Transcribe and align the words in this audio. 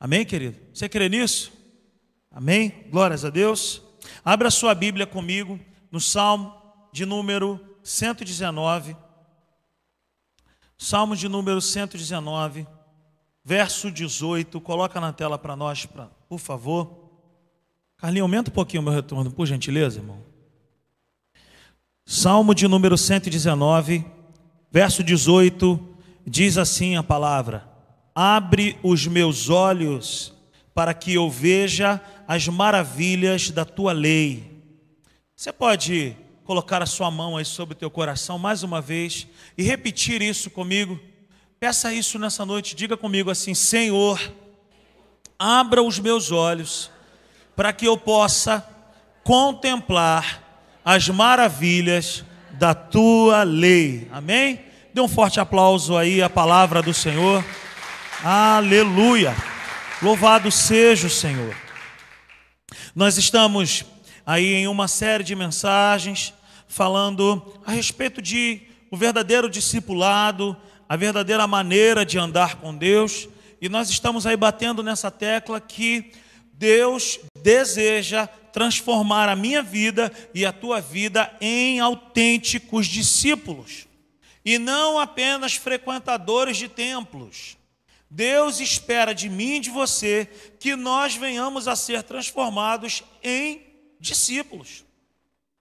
Amém, 0.00 0.24
querido? 0.24 0.56
Você 0.72 0.88
crê 0.88 1.10
nisso? 1.10 1.52
Amém? 2.30 2.86
Glórias 2.90 3.22
a 3.22 3.28
Deus. 3.28 3.82
Abra 4.24 4.50
sua 4.50 4.74
Bíblia 4.74 5.06
comigo 5.06 5.60
no 5.92 6.00
Salmo 6.00 6.54
de 6.90 7.04
número 7.04 7.60
119. 7.82 8.96
Salmo 10.78 11.14
de 11.14 11.28
número 11.28 11.60
119, 11.60 12.66
verso 13.44 13.90
18. 13.90 14.58
Coloca 14.62 14.98
na 14.98 15.12
tela 15.12 15.36
para 15.36 15.54
nós, 15.54 15.84
pra, 15.84 16.06
por 16.30 16.38
favor. 16.38 17.10
Carlinhos, 17.98 18.22
aumenta 18.22 18.50
um 18.50 18.54
pouquinho 18.54 18.80
o 18.80 18.84
meu 18.84 18.94
retorno, 18.94 19.30
por 19.30 19.46
gentileza, 19.46 19.98
irmão. 19.98 20.24
Salmo 22.06 22.54
de 22.54 22.66
número 22.66 22.96
119, 22.96 24.02
verso 24.72 25.04
18, 25.04 25.78
diz 26.26 26.56
assim 26.56 26.96
a 26.96 27.02
palavra: 27.02 27.69
Abre 28.22 28.78
os 28.82 29.06
meus 29.06 29.48
olhos 29.48 30.30
para 30.74 30.92
que 30.92 31.14
eu 31.14 31.30
veja 31.30 31.98
as 32.28 32.46
maravilhas 32.48 33.50
da 33.50 33.64
tua 33.64 33.92
lei. 33.92 34.62
Você 35.34 35.50
pode 35.50 36.14
colocar 36.44 36.82
a 36.82 36.86
sua 36.86 37.10
mão 37.10 37.38
aí 37.38 37.46
sobre 37.46 37.72
o 37.72 37.78
teu 37.78 37.90
coração 37.90 38.38
mais 38.38 38.62
uma 38.62 38.78
vez 38.78 39.26
e 39.56 39.62
repetir 39.62 40.20
isso 40.20 40.50
comigo? 40.50 41.00
Peça 41.58 41.94
isso 41.94 42.18
nessa 42.18 42.44
noite, 42.44 42.76
diga 42.76 42.94
comigo 42.94 43.30
assim: 43.30 43.54
Senhor, 43.54 44.20
abra 45.38 45.82
os 45.82 45.98
meus 45.98 46.30
olhos 46.30 46.90
para 47.56 47.72
que 47.72 47.86
eu 47.86 47.96
possa 47.96 48.62
contemplar 49.24 50.68
as 50.84 51.08
maravilhas 51.08 52.22
da 52.50 52.74
tua 52.74 53.44
lei. 53.44 54.08
Amém? 54.12 54.60
Dê 54.92 55.00
um 55.00 55.08
forte 55.08 55.40
aplauso 55.40 55.96
aí 55.96 56.20
à 56.20 56.28
palavra 56.28 56.82
do 56.82 56.92
Senhor. 56.92 57.42
Aleluia. 58.22 59.34
Louvado 60.02 60.50
seja 60.50 61.06
o 61.06 61.10
Senhor. 61.10 61.56
Nós 62.94 63.16
estamos 63.16 63.82
aí 64.26 64.52
em 64.52 64.68
uma 64.68 64.88
série 64.88 65.24
de 65.24 65.34
mensagens 65.34 66.34
falando 66.68 67.42
a 67.64 67.72
respeito 67.72 68.20
de 68.20 68.60
o 68.90 68.96
verdadeiro 68.96 69.48
discipulado, 69.48 70.54
a 70.86 70.96
verdadeira 70.96 71.46
maneira 71.46 72.04
de 72.04 72.18
andar 72.18 72.56
com 72.56 72.76
Deus, 72.76 73.26
e 73.58 73.70
nós 73.70 73.88
estamos 73.88 74.26
aí 74.26 74.36
batendo 74.36 74.82
nessa 74.82 75.10
tecla 75.10 75.58
que 75.58 76.12
Deus 76.52 77.18
deseja 77.42 78.26
transformar 78.26 79.30
a 79.30 79.36
minha 79.36 79.62
vida 79.62 80.12
e 80.34 80.44
a 80.44 80.52
tua 80.52 80.78
vida 80.78 81.34
em 81.40 81.80
autênticos 81.80 82.86
discípulos, 82.86 83.86
e 84.44 84.58
não 84.58 84.98
apenas 84.98 85.54
frequentadores 85.54 86.58
de 86.58 86.68
templos. 86.68 87.58
Deus 88.10 88.58
espera 88.58 89.14
de 89.14 89.28
mim 89.28 89.56
e 89.56 89.60
de 89.60 89.70
você 89.70 90.28
que 90.58 90.74
nós 90.74 91.14
venhamos 91.14 91.68
a 91.68 91.76
ser 91.76 92.02
transformados 92.02 93.04
em 93.22 93.62
discípulos. 94.00 94.84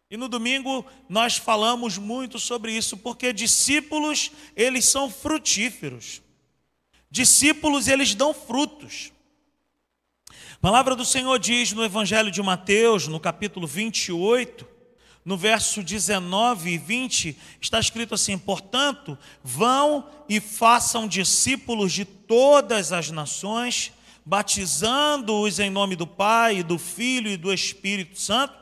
E 0.09 0.17
no 0.17 0.27
domingo 0.27 0.83
nós 1.07 1.37
falamos 1.37 1.99
muito 1.99 2.39
sobre 2.39 2.75
isso, 2.75 2.97
porque 2.97 3.31
discípulos, 3.31 4.31
eles 4.55 4.85
são 4.85 5.11
frutíferos. 5.11 6.23
Discípulos, 7.11 7.87
eles 7.87 8.15
dão 8.15 8.33
frutos. 8.33 9.11
A 10.53 10.57
palavra 10.59 10.95
do 10.95 11.05
Senhor 11.05 11.37
diz 11.37 11.71
no 11.71 11.83
Evangelho 11.85 12.31
de 12.31 12.41
Mateus, 12.41 13.07
no 13.07 13.19
capítulo 13.19 13.67
28, 13.67 14.78
no 15.23 15.37
verso 15.37 15.83
19 15.83 16.71
e 16.71 16.77
20, 16.77 17.37
está 17.61 17.79
escrito 17.79 18.15
assim: 18.15 18.37
Portanto, 18.37 19.17
vão 19.43 20.07
e 20.27 20.39
façam 20.39 21.07
discípulos 21.07 21.91
de 21.91 22.05
todas 22.05 22.91
as 22.91 23.11
nações, 23.11 23.91
batizando-os 24.25 25.59
em 25.59 25.69
nome 25.69 25.95
do 25.95 26.07
Pai, 26.07 26.63
do 26.63 26.77
Filho 26.77 27.29
e 27.29 27.37
do 27.37 27.53
Espírito 27.53 28.19
Santo, 28.19 28.53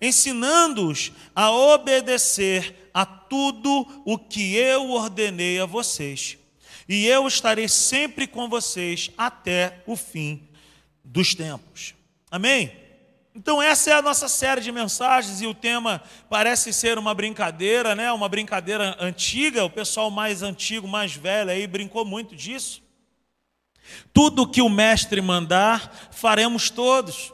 ensinando-os 0.00 1.12
a 1.34 1.50
obedecer 1.50 2.90
a 2.92 3.04
tudo 3.04 4.02
o 4.04 4.18
que 4.18 4.54
eu 4.54 4.90
ordenei 4.90 5.58
a 5.58 5.66
vocês. 5.66 6.38
E 6.88 7.06
eu 7.06 7.26
estarei 7.26 7.68
sempre 7.68 8.26
com 8.26 8.48
vocês 8.48 9.10
até 9.16 9.82
o 9.86 9.96
fim 9.96 10.48
dos 11.02 11.34
tempos. 11.34 11.94
Amém? 12.30 12.83
Então 13.34 13.60
essa 13.60 13.90
é 13.90 13.94
a 13.94 14.02
nossa 14.02 14.28
série 14.28 14.60
de 14.60 14.70
mensagens 14.70 15.42
e 15.42 15.46
o 15.46 15.54
tema 15.54 16.00
parece 16.30 16.72
ser 16.72 16.98
uma 16.98 17.12
brincadeira, 17.12 17.92
né? 17.92 18.12
Uma 18.12 18.28
brincadeira 18.28 18.96
antiga, 19.00 19.64
o 19.64 19.70
pessoal 19.70 20.08
mais 20.08 20.40
antigo, 20.40 20.86
mais 20.86 21.16
velho 21.16 21.50
aí 21.50 21.66
brincou 21.66 22.04
muito 22.04 22.36
disso. 22.36 22.80
Tudo 24.12 24.48
que 24.48 24.62
o 24.62 24.68
mestre 24.68 25.20
mandar, 25.20 26.08
faremos 26.12 26.70
todos. 26.70 27.32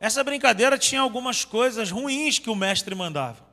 Essa 0.00 0.24
brincadeira 0.24 0.78
tinha 0.78 1.02
algumas 1.02 1.44
coisas 1.44 1.90
ruins 1.90 2.38
que 2.38 2.48
o 2.48 2.56
mestre 2.56 2.94
mandava. 2.94 3.46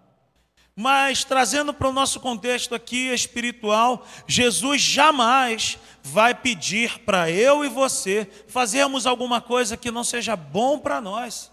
Mas 0.74 1.26
trazendo 1.26 1.74
para 1.74 1.90
o 1.90 1.94
nosso 1.94 2.22
contexto 2.22 2.74
aqui 2.74 3.14
espiritual, 3.14 4.08
Jesus 4.26 4.82
jamais 4.82 5.78
vai 6.02 6.34
pedir 6.34 7.00
para 7.00 7.30
eu 7.30 7.66
e 7.66 7.68
você 7.68 8.26
fazermos 8.48 9.06
alguma 9.06 9.42
coisa 9.42 9.76
que 9.76 9.92
não 9.92 10.06
seja 10.06 10.38
bom 10.38 10.80
para 10.80 11.02
nós. 11.02 11.52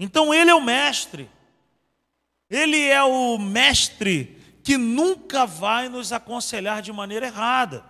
Então 0.00 0.32
ele 0.32 0.50
é 0.50 0.54
o 0.54 0.62
mestre. 0.62 1.30
Ele 2.48 2.88
é 2.88 3.02
o 3.04 3.36
mestre 3.38 4.40
que 4.64 4.78
nunca 4.78 5.44
vai 5.46 5.90
nos 5.90 6.10
aconselhar 6.10 6.80
de 6.80 6.90
maneira 6.90 7.26
errada. 7.26 7.84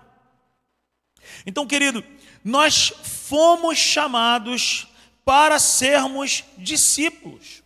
Então, 1.46 1.66
querido, 1.66 2.04
nós 2.44 2.92
fomos 3.02 3.78
chamados 3.78 4.88
para 5.24 5.58
sermos 5.60 6.44
discípulos. 6.58 7.62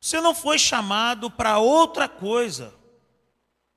Você 0.00 0.20
não 0.20 0.34
foi 0.34 0.58
chamado 0.58 1.30
para 1.30 1.58
outra 1.58 2.08
coisa. 2.08 2.74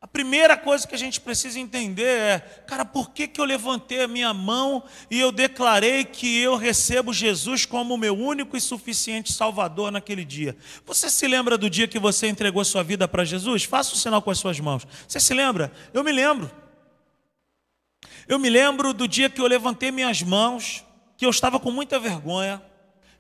A 0.04 0.08
primeira 0.08 0.58
coisa 0.58 0.86
que 0.86 0.94
a 0.94 0.98
gente 0.98 1.22
precisa 1.22 1.58
entender 1.58 2.04
é, 2.04 2.40
cara, 2.68 2.84
por 2.84 3.12
que, 3.12 3.26
que 3.26 3.40
eu 3.40 3.46
levantei 3.46 4.02
a 4.04 4.08
minha 4.08 4.34
mão 4.34 4.84
e 5.10 5.18
eu 5.18 5.32
declarei 5.32 6.04
que 6.04 6.42
eu 6.42 6.58
recebo 6.58 7.14
Jesus 7.14 7.66
como 7.66 7.98
meu 7.98 8.14
único 8.14 8.58
e 8.58 8.60
suficiente 8.60 9.32
Salvador 9.32 9.94
naquele 9.94 10.26
dia? 10.26 10.58
Você 10.86 11.10
se 11.10 11.26
lembra 11.26 11.58
do 11.58 11.70
dia 11.70 11.88
que 11.88 11.98
você 11.98 12.28
entregou 12.28 12.66
sua 12.66 12.84
vida 12.84 13.08
para 13.08 13.24
Jesus? 13.24 13.64
Faça 13.64 13.94
o 13.94 13.98
sinal 13.98 14.22
com 14.22 14.30
as 14.30 14.40
suas 14.40 14.60
mãos. 14.60 14.86
Você 15.08 15.22
se 15.22 15.34
lembra? 15.34 15.72
Eu 15.94 16.04
me 16.04 16.12
lembro. 16.12 16.52
Eu 18.28 18.38
me 18.38 18.50
lembro 18.50 18.94
do 18.94 19.08
dia 19.08 19.30
que 19.30 19.40
eu 19.40 19.48
levantei 19.48 19.90
minhas 19.90 20.22
mãos, 20.22 20.84
que 21.16 21.26
eu 21.26 21.30
estava 21.30 21.62
com 21.62 21.72
muita 21.72 21.98
vergonha. 21.98 22.62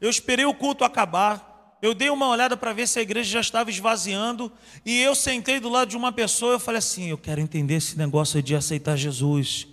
Eu 0.02 0.10
esperei 0.10 0.44
o 0.44 0.54
culto 0.54 0.84
acabar. 0.84 1.53
Eu 1.84 1.94
dei 1.94 2.10
uma 2.10 2.30
olhada 2.30 2.56
para 2.56 2.72
ver 2.72 2.88
se 2.88 2.98
a 2.98 3.02
igreja 3.02 3.30
já 3.30 3.42
estava 3.42 3.70
esvaziando 3.70 4.50
e 4.86 5.02
eu 5.02 5.14
sentei 5.14 5.60
do 5.60 5.68
lado 5.68 5.90
de 5.90 5.98
uma 5.98 6.14
pessoa 6.14 6.54
eu 6.54 6.60
falei 6.60 6.80
assim: 6.80 7.10
eu 7.10 7.18
quero 7.18 7.42
entender 7.42 7.74
esse 7.74 7.98
negócio 7.98 8.42
de 8.42 8.56
aceitar 8.56 8.96
Jesus. 8.96 9.68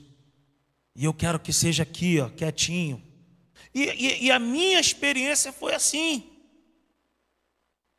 E 0.97 1.05
eu 1.05 1.15
quero 1.15 1.39
que 1.39 1.53
seja 1.53 1.85
aqui, 1.85 2.19
ó, 2.19 2.29
quietinho. 2.29 3.01
E, 3.73 3.85
e, 3.85 4.25
e 4.25 4.33
a 4.33 4.41
minha 4.41 4.81
experiência 4.81 5.53
foi 5.53 5.73
assim. 5.73 6.29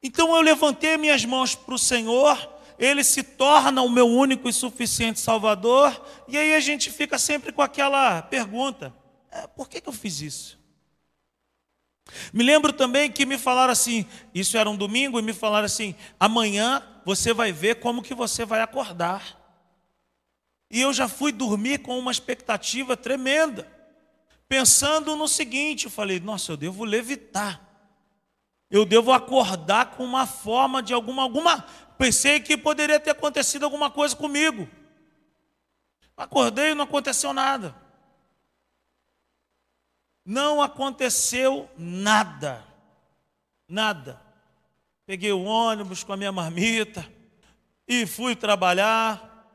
Então 0.03 0.35
eu 0.35 0.41
levantei 0.41 0.97
minhas 0.97 1.23
mãos 1.23 1.55
para 1.55 1.73
o 1.73 1.79
Senhor, 1.79 2.37
Ele 2.77 3.05
se 3.05 3.23
torna 3.23 3.81
o 3.81 3.89
meu 3.89 4.07
único 4.07 4.49
e 4.49 4.51
suficiente 4.51 5.21
Salvador, 5.21 6.05
e 6.27 6.37
aí 6.37 6.53
a 6.53 6.59
gente 6.59 6.91
fica 6.91 7.17
sempre 7.17 7.53
com 7.53 7.61
aquela 7.61 8.21
pergunta: 8.23 8.93
é, 9.31 9.47
por 9.47 9.69
que, 9.69 9.79
que 9.79 9.87
eu 9.87 9.93
fiz 9.93 10.19
isso? 10.19 10.60
Me 12.33 12.43
lembro 12.43 12.73
também 12.73 13.11
que 13.11 13.25
me 13.25 13.37
falaram 13.37 13.71
assim, 13.71 14.05
isso 14.33 14.57
era 14.57 14.69
um 14.69 14.75
domingo, 14.75 15.19
e 15.19 15.21
me 15.21 15.33
falaram 15.33 15.65
assim: 15.65 15.95
amanhã 16.19 16.83
você 17.05 17.33
vai 17.33 17.51
ver 17.51 17.75
como 17.75 18.01
que 18.01 18.13
você 18.13 18.45
vai 18.45 18.61
acordar. 18.61 19.39
E 20.69 20.81
eu 20.81 20.93
já 20.93 21.07
fui 21.07 21.31
dormir 21.31 21.79
com 21.79 21.97
uma 21.99 22.11
expectativa 22.11 22.95
tremenda, 22.95 23.67
pensando 24.47 25.15
no 25.15 25.27
seguinte: 25.27 25.85
eu 25.85 25.91
falei, 25.91 26.19
nossa, 26.19 26.51
eu 26.53 26.57
devo 26.57 26.83
levitar, 26.83 27.61
eu 28.69 28.85
devo 28.85 29.11
acordar 29.11 29.91
com 29.91 30.03
uma 30.03 30.25
forma 30.25 30.81
de 30.81 30.93
alguma. 30.93 31.23
alguma 31.23 31.65
pensei 31.97 32.39
que 32.39 32.57
poderia 32.57 32.99
ter 32.99 33.11
acontecido 33.11 33.63
alguma 33.63 33.91
coisa 33.91 34.15
comigo. 34.15 34.67
Acordei 36.15 36.71
e 36.71 36.75
não 36.75 36.85
aconteceu 36.85 37.33
nada. 37.33 37.75
Não 40.25 40.61
aconteceu 40.61 41.69
nada. 41.77 42.65
Nada. 43.67 44.21
Peguei 45.05 45.31
o 45.31 45.43
ônibus 45.43 46.03
com 46.03 46.13
a 46.13 46.17
minha 46.17 46.31
marmita 46.31 47.05
e 47.87 48.05
fui 48.05 48.35
trabalhar, 48.35 49.49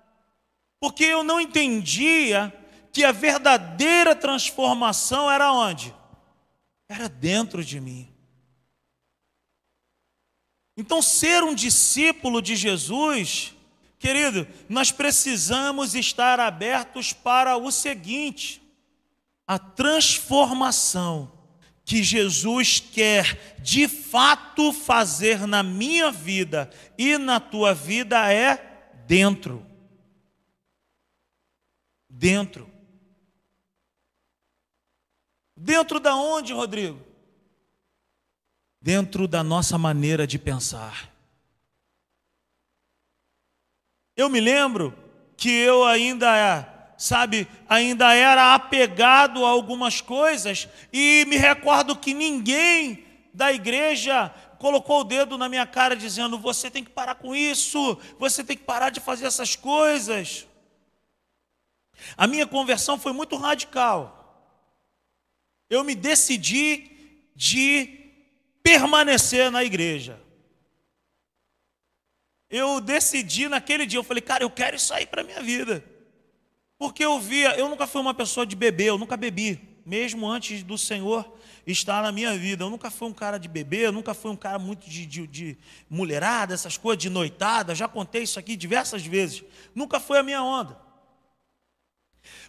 porque 0.79 1.05
eu 1.05 1.25
não 1.25 1.41
entendia 1.41 2.53
que 2.93 3.05
a 3.05 3.13
verdadeira 3.13 4.15
transformação 4.15 5.31
era 5.31 5.53
onde? 5.53 5.95
Era 6.89 7.09
dentro 7.09 7.65
de 7.65 7.81
mim. 7.81 8.13
Então, 10.77 11.01
ser 11.01 11.43
um 11.43 11.55
discípulo 11.55 12.43
de 12.43 12.55
Jesus, 12.55 13.55
querido, 13.99 14.47
nós 14.69 14.93
precisamos 14.93 15.95
estar 15.95 16.39
abertos 16.39 17.15
para 17.15 17.57
o 17.57 17.73
seguinte: 17.73 18.63
a 19.47 19.59
transformação 19.59 21.33
que 21.85 22.03
Jesus 22.03 22.81
quer 22.81 23.61
de 23.63 23.87
fato 23.87 24.73
fazer 24.73 25.47
na 25.47 25.63
minha 25.63 26.11
vida 26.11 26.69
e 26.99 27.17
na 27.17 27.39
tua 27.39 27.73
vida 27.73 28.33
é 28.33 28.93
dentro. 29.07 29.65
Dentro. 32.11 32.69
Dentro 35.57 36.01
da 36.01 36.17
onde, 36.17 36.53
Rodrigo? 36.53 37.01
Dentro 38.83 39.29
da 39.29 39.45
nossa 39.45 39.79
maneira 39.79 40.27
de 40.27 40.39
pensar. 40.39 41.13
Eu 44.17 44.29
me 44.29 44.41
lembro 44.41 44.93
que 45.37 45.51
eu 45.51 45.85
ainda, 45.85 46.35
sabe, 46.97 47.49
ainda 47.69 48.15
era 48.15 48.55
apegado 48.55 49.45
a 49.45 49.49
algumas 49.49 50.01
coisas 50.01 50.69
e 50.93 51.25
me 51.29 51.37
recordo 51.37 51.97
que 51.97 52.15
ninguém 52.15 53.05
da 53.33 53.53
igreja 53.53 54.33
colocou 54.59 55.01
o 55.01 55.05
dedo 55.05 55.37
na 55.37 55.49
minha 55.49 55.67
cara 55.67 55.95
dizendo: 55.95 56.39
você 56.39 56.71
tem 56.71 56.83
que 56.83 56.91
parar 56.91 57.17
com 57.17 57.35
isso, 57.35 57.99
você 58.19 58.43
tem 58.43 58.57
que 58.57 58.65
parar 58.65 58.91
de 58.91 59.01
fazer 59.01 59.27
essas 59.27 59.57
coisas. 59.57 60.47
A 62.17 62.27
minha 62.27 62.47
conversão 62.47 62.99
foi 62.99 63.13
muito 63.13 63.37
radical 63.37 64.17
eu 65.69 65.83
me 65.85 65.95
decidi 65.95 66.91
de 67.35 68.13
permanecer 68.63 69.51
na 69.51 69.65
igreja. 69.65 70.21
Eu 72.49 72.81
decidi 72.81 73.49
naquele 73.49 73.85
dia, 73.85 73.99
eu 73.99 74.05
falei, 74.05 74.23
cara, 74.23 74.45
eu 74.45 74.51
quero 74.51 74.77
isso 74.77 74.95
aí 74.95 75.05
para 75.07 75.25
minha 75.25 75.43
vida. 75.43 75.85
Porque 76.79 77.05
eu 77.05 77.19
via, 77.19 77.57
eu 77.57 77.69
nunca 77.69 77.87
fui 77.87 78.01
uma 78.01 78.15
pessoa 78.15 78.45
de 78.45 78.55
beber, 78.55 78.87
eu 78.87 78.99
nunca 78.99 79.17
bebi, 79.17 79.61
mesmo 79.85 80.29
antes 80.29 80.63
do 80.63 80.77
Senhor 80.77 81.37
estar 81.67 82.03
na 82.03 82.13
minha 82.13 82.37
vida. 82.37 82.65
Eu 82.65 82.71
nunca 82.71 82.91
fui 82.91 83.09
um 83.09 83.13
cara 83.13 83.39
de 83.39 83.49
beber, 83.49 83.87
eu 83.87 83.93
nunca 83.93 84.13
fui 84.15 84.31
um 84.31 84.37
cara 84.37 84.59
muito 84.59 84.89
de, 84.89 85.07
de, 85.07 85.27
de 85.27 85.59
mulherada, 85.89 86.55
essas 86.55 86.77
coisas, 86.77 87.03
de 87.03 87.11
noitada, 87.11 87.75
já 87.75 87.89
contei 87.89 88.23
isso 88.23 88.39
aqui 88.39 88.57
diversas 88.57 89.05
vezes. 89.05 89.43
Nunca 89.75 89.99
foi 89.99 90.19
a 90.19 90.23
minha 90.23 90.43
onda. 90.43 90.79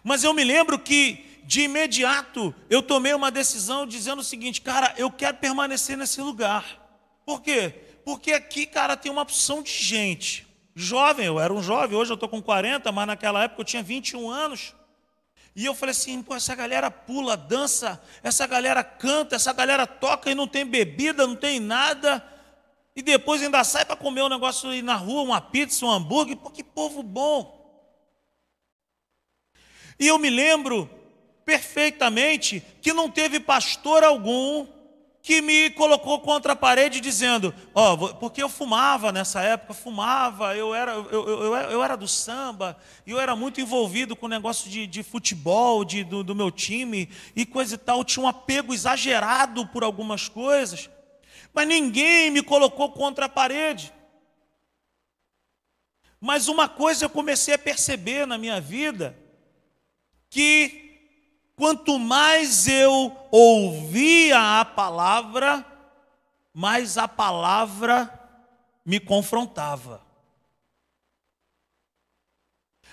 Mas 0.02 0.24
eu 0.24 0.34
me 0.34 0.44
lembro 0.44 0.78
que 0.78 1.40
de 1.44 1.62
imediato 1.62 2.54
eu 2.68 2.82
tomei 2.82 3.14
uma 3.14 3.30
decisão 3.30 3.86
dizendo 3.86 4.20
o 4.20 4.24
seguinte, 4.24 4.60
cara, 4.60 4.94
eu 4.98 5.10
quero 5.10 5.38
permanecer 5.38 5.96
nesse 5.96 6.20
lugar. 6.20 6.86
Por 7.24 7.40
quê? 7.40 7.74
Porque 8.04 8.32
aqui, 8.32 8.66
cara, 8.66 8.96
tem 8.96 9.10
uma 9.10 9.22
opção 9.22 9.62
de 9.62 9.70
gente. 9.70 10.47
Jovem, 10.80 11.26
eu 11.26 11.40
era 11.40 11.52
um 11.52 11.60
jovem, 11.60 11.98
hoje 11.98 12.12
eu 12.12 12.14
estou 12.14 12.28
com 12.28 12.40
40, 12.40 12.92
mas 12.92 13.04
naquela 13.08 13.42
época 13.42 13.62
eu 13.62 13.64
tinha 13.64 13.82
21 13.82 14.30
anos. 14.30 14.76
E 15.56 15.64
eu 15.64 15.74
falei 15.74 15.90
assim, 15.90 16.22
pô, 16.22 16.36
essa 16.36 16.54
galera 16.54 16.88
pula, 16.88 17.36
dança, 17.36 18.00
essa 18.22 18.46
galera 18.46 18.84
canta, 18.84 19.34
essa 19.34 19.52
galera 19.52 19.88
toca 19.88 20.30
e 20.30 20.36
não 20.36 20.46
tem 20.46 20.64
bebida, 20.64 21.26
não 21.26 21.34
tem 21.34 21.58
nada. 21.58 22.24
E 22.94 23.02
depois 23.02 23.42
ainda 23.42 23.64
sai 23.64 23.84
para 23.84 23.96
comer 23.96 24.22
um 24.22 24.28
negócio 24.28 24.70
na 24.84 24.94
rua, 24.94 25.22
uma 25.22 25.40
pizza, 25.40 25.84
um 25.84 25.90
hambúrguer. 25.90 26.36
Pô, 26.36 26.48
que 26.48 26.62
povo 26.62 27.02
bom. 27.02 27.58
E 29.98 30.06
eu 30.06 30.16
me 30.16 30.30
lembro 30.30 30.88
perfeitamente 31.44 32.62
que 32.80 32.92
não 32.92 33.10
teve 33.10 33.40
pastor 33.40 34.04
algum 34.04 34.64
que 35.28 35.42
me 35.42 35.68
colocou 35.68 36.20
contra 36.20 36.54
a 36.54 36.56
parede 36.56 37.02
dizendo, 37.02 37.54
ó, 37.74 37.92
oh, 37.92 38.14
porque 38.14 38.42
eu 38.42 38.48
fumava 38.48 39.12
nessa 39.12 39.42
época, 39.42 39.74
fumava, 39.74 40.56
eu 40.56 40.74
era, 40.74 40.92
eu, 40.92 41.28
eu, 41.28 41.54
eu, 41.54 41.84
era 41.84 41.98
do 41.98 42.08
samba, 42.08 42.78
e 43.06 43.10
eu 43.10 43.20
era 43.20 43.36
muito 43.36 43.60
envolvido 43.60 44.16
com 44.16 44.24
o 44.24 44.28
negócio 44.30 44.70
de, 44.70 44.86
de 44.86 45.02
futebol, 45.02 45.84
de, 45.84 46.02
do, 46.02 46.24
do 46.24 46.34
meu 46.34 46.50
time, 46.50 47.10
e 47.36 47.44
coisa 47.44 47.74
e 47.74 47.76
tal, 47.76 47.98
eu 47.98 48.04
tinha 48.04 48.24
um 48.24 48.26
apego 48.26 48.72
exagerado 48.72 49.66
por 49.66 49.84
algumas 49.84 50.30
coisas, 50.30 50.88
mas 51.52 51.68
ninguém 51.68 52.30
me 52.30 52.40
colocou 52.42 52.90
contra 52.92 53.26
a 53.26 53.28
parede. 53.28 53.92
Mas 56.18 56.48
uma 56.48 56.70
coisa 56.70 57.04
eu 57.04 57.10
comecei 57.10 57.52
a 57.52 57.58
perceber 57.58 58.26
na 58.26 58.38
minha 58.38 58.62
vida, 58.62 59.14
que 60.30 60.87
quanto 61.58 61.98
mais 61.98 62.68
eu 62.68 63.14
ouvia 63.32 64.60
a 64.60 64.64
palavra, 64.64 65.66
mais 66.54 66.96
a 66.96 67.08
palavra 67.08 68.08
me 68.86 69.00
confrontava. 69.00 70.00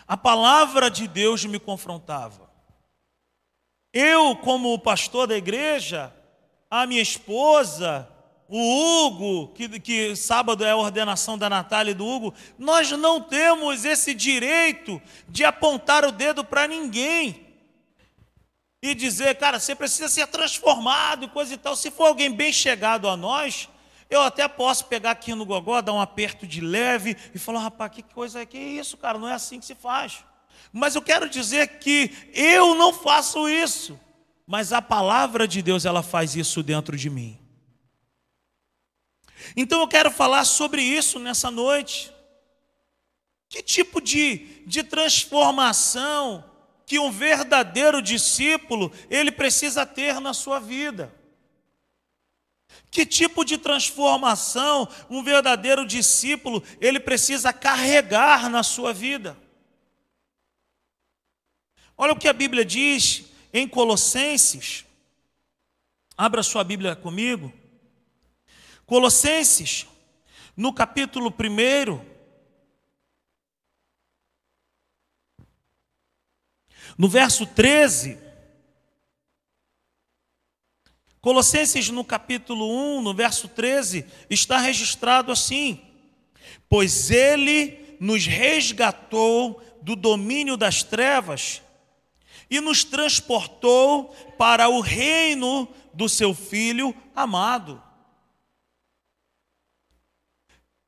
A 0.08 0.18
palavra 0.18 0.90
de 0.90 1.08
Deus 1.08 1.46
me 1.46 1.60
confrontava. 1.60 2.50
Eu, 3.94 4.36
como 4.38 4.80
pastor 4.80 5.28
da 5.28 5.38
igreja, 5.38 6.12
a 6.70 6.88
minha 6.88 7.04
esposa, 7.04 8.10
o 8.50 8.58
Hugo, 8.58 9.54
que, 9.54 9.80
que 9.80 10.16
sábado 10.16 10.66
é 10.66 10.72
a 10.72 10.76
ordenação 10.76 11.38
da 11.38 11.50
Natália 11.50 11.92
e 11.92 11.96
do 11.96 12.06
Hugo, 12.06 12.34
nós 12.58 12.90
não 12.92 13.22
temos 13.22 13.86
esse 13.86 14.16
direito 14.16 15.00
de 15.30 15.46
apontar 15.46 16.04
o 16.04 16.12
dedo 16.12 16.44
para 16.44 16.68
ninguém 16.68 17.45
e 18.82 18.94
dizer, 18.94 19.36
cara, 19.38 19.60
você 19.60 19.76
precisa 19.76 20.08
ser 20.08 20.28
transformado 20.28 21.26
e 21.26 21.30
coisa 21.30 21.54
e 21.54 21.58
tal. 21.58 21.76
Se 21.76 21.90
for 21.90 22.08
alguém 22.08 22.32
bem 22.32 22.54
chegado 22.54 23.08
a 23.08 23.18
nós, 23.18 23.70
eu 24.10 24.22
até 24.22 24.48
posso 24.48 24.86
pegar 24.86 25.12
aqui 25.12 25.34
no 25.34 25.46
gogó, 25.46 25.82
dar 25.82 25.94
um 25.94 26.02
aperto 26.02 26.46
de 26.46 26.62
leve 26.62 27.18
e 27.34 27.40
falar, 27.40 27.62
rapaz, 27.62 27.92
que 27.92 28.04
coisa 28.04 28.42
é 28.42 28.46
que 28.46 28.58
isso, 28.58 28.98
cara? 28.98 29.18
Não 29.18 29.28
é 29.28 29.34
assim 29.34 29.60
que 29.60 29.66
se 29.66 29.76
faz. 29.76 30.24
Mas 30.72 30.96
eu 30.96 31.02
quero 31.02 31.30
dizer 31.30 31.80
que 31.80 32.12
eu 32.34 32.76
não 32.76 32.94
faço 32.94 33.50
isso, 33.50 34.00
mas 34.46 34.72
a 34.72 34.82
palavra 34.82 35.48
de 35.48 35.62
Deus 35.62 35.86
ela 35.86 36.04
faz 36.04 36.36
isso 36.36 36.62
dentro 36.62 36.96
de 36.96 37.10
mim. 37.10 37.40
Então 39.56 39.80
eu 39.82 39.88
quero 39.88 40.12
falar 40.12 40.46
sobre 40.46 40.82
isso 40.82 41.20
nessa 41.20 41.50
noite. 41.50 42.14
Que 43.50 43.62
tipo 43.62 44.02
de, 44.02 44.64
de 44.66 44.84
transformação 44.84 46.44
que 46.86 47.00
um 47.00 47.12
verdadeiro 47.12 48.02
discípulo 48.02 48.92
ele 49.10 49.32
precisa 49.32 49.86
ter 49.86 50.20
na 50.20 50.34
sua 50.34 50.60
vida. 50.60 51.14
Que 52.92 53.06
tipo 53.06 53.44
de 53.44 53.58
transformação 53.58 54.88
um 55.10 55.24
verdadeiro 55.24 55.86
discípulo 55.86 56.64
ele 56.80 57.00
precisa 57.00 57.52
carregar 57.52 58.50
na 58.50 58.64
sua 58.64 58.94
vida? 58.94 59.38
Olha 61.98 62.14
o 62.14 62.20
que 62.20 62.28
a 62.28 62.34
Bíblia 62.34 62.64
diz 62.64 63.26
em 63.54 63.68
Colossenses. 63.68 64.86
Abra 66.18 66.44
sua 66.44 66.64
Bíblia 66.64 66.96
comigo. 66.96 67.52
Colossenses, 68.86 69.88
no 70.56 70.72
capítulo 70.72 71.34
1, 71.34 72.15
No 76.98 77.10
verso 77.10 77.46
13, 77.46 78.26
Colossenses 81.26 81.90
no 81.90 82.06
capítulo 82.06 82.70
1, 83.00 83.02
no 83.02 83.12
verso 83.12 83.48
13, 83.48 84.06
está 84.30 84.60
registrado 84.60 85.32
assim: 85.32 85.82
Pois 86.70 87.10
ele 87.10 87.98
nos 88.00 88.28
resgatou 88.28 89.60
do 89.82 89.96
domínio 89.96 90.56
das 90.56 90.84
trevas 90.84 91.64
e 92.48 92.62
nos 92.62 92.84
transportou 92.84 94.10
para 94.38 94.70
o 94.70 94.82
reino 94.82 95.68
do 95.92 96.08
seu 96.08 96.34
filho 96.34 96.96
amado. 97.16 97.82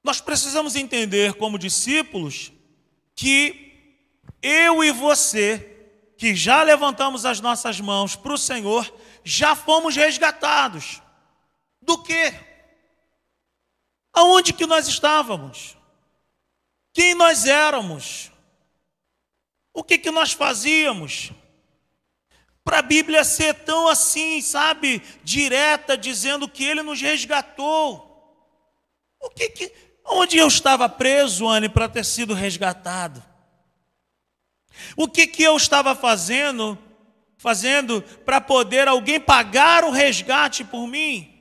Nós 0.04 0.22
precisamos 0.22 0.76
entender, 0.76 1.34
como 1.34 1.58
discípulos, 1.58 2.52
que 3.16 3.74
eu 4.42 4.84
e 4.84 4.92
você 4.92 5.77
que 6.18 6.36
já 6.36 6.64
levantamos 6.64 7.26
as 7.26 7.40
nossas 7.40 7.80
mãos 7.80 8.16
para 8.16 8.34
o 8.34 8.38
Senhor, 8.38 8.92
já 9.24 9.56
fomos 9.56 9.96
resgatados. 9.96 11.02
Do 11.82 12.02
quê? 12.02 12.34
Aonde 14.12 14.52
que 14.52 14.66
nós 14.66 14.88
estávamos? 14.88 15.78
Quem 16.92 17.14
nós 17.14 17.46
éramos? 17.46 18.32
O 19.72 19.84
que 19.84 20.00
que 20.00 20.10
nós 20.10 20.34
fazíamos? 20.34 21.32
Para 22.64 22.80
a 22.80 22.82
Bíblia 22.82 23.24
ser 23.24 23.54
tão 23.54 23.88
assim, 23.88 24.42
sabe, 24.42 25.04
direta, 25.24 25.96
dizendo 25.96 26.50
que 26.50 26.66
Ele 26.66 26.82
nos 26.82 27.00
resgatou. 27.00 28.04
O 29.22 29.30
que 29.30 29.50
que, 29.50 29.74
onde 30.04 30.38
eu 30.38 30.48
estava 30.48 30.90
preso, 30.90 31.48
Anne, 31.48 31.70
para 31.70 31.88
ter 31.88 32.04
sido 32.04 32.34
resgatado? 32.34 33.24
O 34.96 35.08
que, 35.08 35.28
que 35.28 35.44
eu 35.44 35.56
estava 35.56 35.96
fazendo, 35.96 36.78
fazendo 37.38 38.02
para 38.26 38.42
poder 38.42 38.88
alguém 38.88 39.20
pagar 39.20 39.84
o 39.84 39.92
resgate 39.92 40.64
por 40.64 40.88
mim? 40.88 41.34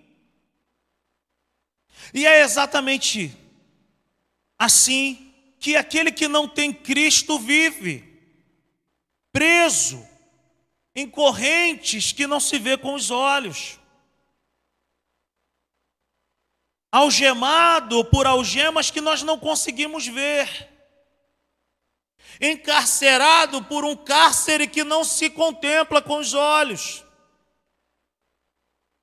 E 2.12 2.26
é 2.26 2.43
exatamente 2.43 3.37
assim 4.59 5.33
que 5.59 5.76
aquele 5.76 6.12
que 6.12 6.28
não 6.28 6.49
tem 6.49 6.73
Cristo 6.73 7.38
vive, 7.38 8.05
preso 9.33 10.07
em 10.95 11.09
correntes 11.09 12.12
que 12.12 12.26
não 12.26 12.40
se 12.40 12.59
vê 12.59 12.76
com 12.78 12.95
os 12.95 13.11
olhos. 13.11 13.78
Algemado 16.90 18.02
por 18.07 18.26
algemas 18.26 18.90
que 18.90 19.02
nós 19.02 19.23
não 19.23 19.38
conseguimos 19.38 20.07
ver. 20.07 20.75
Encarcerado 22.40 23.64
por 23.64 23.85
um 23.85 23.97
cárcere 23.97 24.66
que 24.66 24.85
não 24.85 25.05
se 25.05 25.31
contempla 25.31 26.02
com 26.02 26.19
os 26.19 26.35
olhos. 26.35 27.00
O 27.00 27.05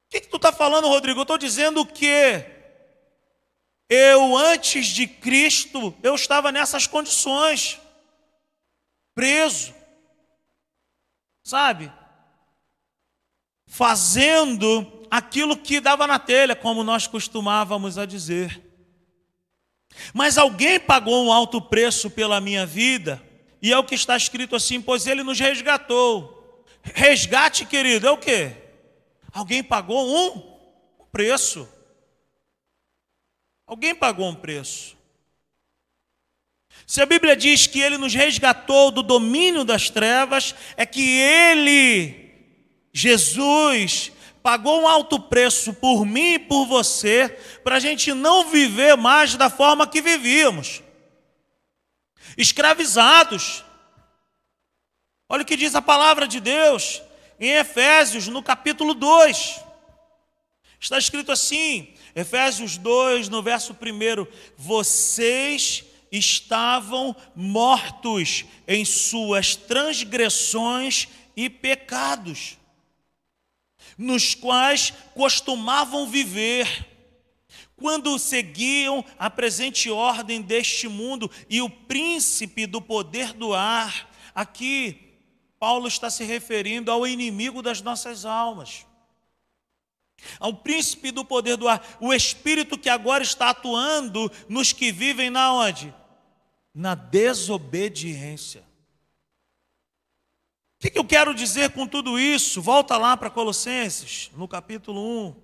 que, 0.09 0.21
que 0.21 0.27
tu 0.27 0.37
está 0.37 0.51
falando, 0.51 0.87
Rodrigo? 0.87 1.19
Eu 1.19 1.23
estou 1.23 1.37
dizendo 1.37 1.85
que 1.85 2.45
eu, 3.89 4.35
antes 4.35 4.87
de 4.87 5.07
Cristo, 5.07 5.95
eu 6.01 6.15
estava 6.15 6.51
nessas 6.51 6.87
condições, 6.87 7.79
preso, 9.13 9.73
sabe? 11.43 11.91
Fazendo 13.67 15.05
aquilo 15.11 15.55
que 15.57 15.79
dava 15.79 16.07
na 16.07 16.17
telha, 16.17 16.55
como 16.55 16.83
nós 16.83 17.05
costumávamos 17.05 17.97
a 17.97 18.05
dizer. 18.05 18.72
Mas 20.13 20.38
alguém 20.38 20.79
pagou 20.79 21.25
um 21.25 21.31
alto 21.31 21.62
preço 21.62 22.09
pela 22.09 22.41
minha 22.41 22.65
vida, 22.65 23.21
e 23.62 23.71
é 23.71 23.77
o 23.77 23.83
que 23.83 23.95
está 23.95 24.17
escrito 24.17 24.55
assim, 24.55 24.81
pois 24.81 25.07
ele 25.07 25.23
nos 25.23 25.39
resgatou. 25.39 26.65
Resgate, 26.83 27.65
querido, 27.65 28.07
é 28.07 28.12
o 28.12 28.17
quê? 28.17 28.51
Alguém 29.31 29.63
pagou 29.63 30.05
um 30.15 31.05
preço. 31.12 31.67
Alguém 33.65 33.95
pagou 33.95 34.29
um 34.29 34.35
preço. 34.35 34.97
Se 36.85 37.01
a 37.01 37.05
Bíblia 37.05 37.35
diz 37.35 37.65
que 37.65 37.79
ele 37.79 37.97
nos 37.97 38.13
resgatou 38.13 38.91
do 38.91 39.01
domínio 39.01 39.63
das 39.63 39.89
trevas, 39.89 40.53
é 40.75 40.85
que 40.85 41.01
ele, 41.01 42.31
Jesus, 42.91 44.12
pagou 44.43 44.81
um 44.81 44.88
alto 44.88 45.19
preço 45.19 45.73
por 45.73 46.05
mim 46.05 46.33
e 46.33 46.39
por 46.39 46.65
você, 46.65 47.29
para 47.63 47.77
a 47.77 47.79
gente 47.79 48.13
não 48.13 48.50
viver 48.50 48.97
mais 48.97 49.35
da 49.35 49.50
forma 49.50 49.88
que 49.88 50.01
vivíamos 50.01 50.83
escravizados. 52.38 53.63
Olha 55.29 55.43
o 55.43 55.45
que 55.45 55.57
diz 55.57 55.73
a 55.75 55.81
palavra 55.81 56.27
de 56.27 56.39
Deus 56.39 57.01
em 57.39 57.50
Efésios, 57.51 58.27
no 58.27 58.43
capítulo 58.43 58.93
2. 58.93 59.62
Está 60.79 60.97
escrito 60.97 61.31
assim: 61.31 61.93
Efésios 62.15 62.77
2, 62.77 63.29
no 63.29 63.41
verso 63.41 63.73
1: 63.73 64.27
Vocês 64.57 65.85
estavam 66.12 67.15
mortos 67.35 68.45
em 68.67 68.85
suas 68.85 69.55
transgressões 69.55 71.07
e 71.35 71.50
pecados, 71.50 72.57
nos 73.97 74.35
quais 74.35 74.91
costumavam 75.13 76.07
viver, 76.07 76.88
quando 77.75 78.17
seguiam 78.17 79.03
a 79.19 79.29
presente 79.29 79.89
ordem 79.89 80.41
deste 80.41 80.88
mundo 80.88 81.29
e 81.50 81.62
o 81.62 81.69
príncipe 81.69 82.65
do 82.65 82.81
poder 82.81 83.33
do 83.33 83.53
ar. 83.53 84.09
Aqui, 84.33 85.00
Paulo 85.59 85.88
está 85.88 86.09
se 86.09 86.23
referindo 86.23 86.91
ao 86.91 87.05
inimigo 87.05 87.62
das 87.62 87.81
nossas 87.81 88.25
almas 88.25 88.85
ao 90.39 90.53
príncipe 90.53 91.12
do 91.12 91.25
poder 91.25 91.57
do 91.57 91.67
ar, 91.67 91.97
o 92.00 92.13
espírito 92.13 92.77
que 92.77 92.89
agora 92.89 93.23
está 93.23 93.50
atuando 93.50 94.31
nos 94.47 94.71
que 94.71 94.91
vivem 94.91 95.29
na 95.29 95.53
onde? 95.53 95.93
Na 96.73 96.95
desobediência. 96.95 98.63
Que, 100.83 100.89
que 100.89 100.99
eu 100.99 101.05
quero 101.05 101.33
dizer 101.33 101.69
com 101.69 101.87
tudo 101.87 102.19
isso? 102.19 102.61
Volta 102.61 102.97
lá 102.97 103.15
para 103.15 103.29
Colossenses, 103.29 104.29
no 104.35 104.49
capítulo 104.49 104.99
1. 104.99 105.29
O 105.29 105.35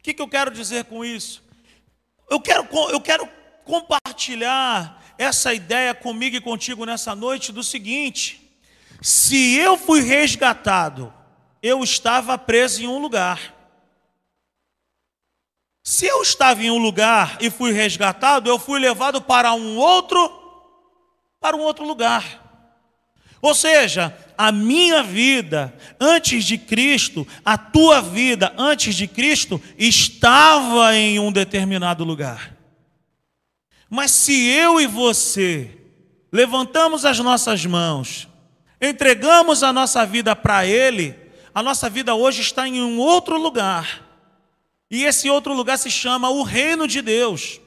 que, 0.00 0.14
que 0.14 0.22
eu 0.22 0.28
quero 0.28 0.52
dizer 0.52 0.84
com 0.84 1.04
isso? 1.04 1.42
Eu 2.30 2.40
quero, 2.40 2.68
eu 2.92 3.00
quero 3.00 3.28
compartilhar 3.64 5.02
essa 5.18 5.52
ideia 5.52 5.92
comigo 5.92 6.36
e 6.36 6.40
contigo 6.40 6.84
nessa 6.84 7.16
noite 7.16 7.50
do 7.50 7.64
seguinte: 7.64 8.56
se 9.02 9.56
eu 9.56 9.76
fui 9.76 10.02
resgatado 10.02 11.12
eu 11.60 11.82
estava 11.82 12.38
preso 12.38 12.84
em 12.84 12.86
um 12.86 13.00
lugar. 13.00 13.52
Se 15.82 16.06
eu 16.06 16.22
estava 16.22 16.62
em 16.62 16.70
um 16.70 16.78
lugar 16.78 17.38
e 17.40 17.50
fui 17.50 17.72
resgatado, 17.72 18.48
eu 18.48 18.56
fui 18.56 18.78
levado 18.78 19.20
para 19.20 19.52
um 19.52 19.76
outro 19.76 20.44
para 21.40 21.56
um 21.56 21.60
outro 21.62 21.84
lugar. 21.84 22.45
Ou 23.40 23.54
seja, 23.54 24.16
a 24.36 24.50
minha 24.50 25.02
vida 25.02 25.74
antes 26.00 26.44
de 26.44 26.58
Cristo, 26.58 27.26
a 27.44 27.56
tua 27.56 28.00
vida 28.00 28.52
antes 28.56 28.94
de 28.94 29.06
Cristo 29.06 29.60
estava 29.78 30.94
em 30.94 31.18
um 31.18 31.30
determinado 31.30 32.04
lugar. 32.04 32.56
Mas 33.88 34.10
se 34.10 34.46
eu 34.48 34.80
e 34.80 34.86
você 34.86 35.70
levantamos 36.32 37.04
as 37.04 37.18
nossas 37.18 37.64
mãos, 37.64 38.28
entregamos 38.80 39.62
a 39.62 39.72
nossa 39.72 40.04
vida 40.04 40.34
para 40.34 40.66
Ele, 40.66 41.14
a 41.54 41.62
nossa 41.62 41.88
vida 41.88 42.14
hoje 42.14 42.42
está 42.42 42.66
em 42.66 42.82
um 42.82 42.98
outro 42.98 43.38
lugar. 43.38 44.02
E 44.90 45.04
esse 45.04 45.30
outro 45.30 45.54
lugar 45.54 45.78
se 45.78 45.90
chama 45.90 46.28
o 46.28 46.42
reino 46.42 46.86
de 46.86 47.00
Deus. 47.00 47.60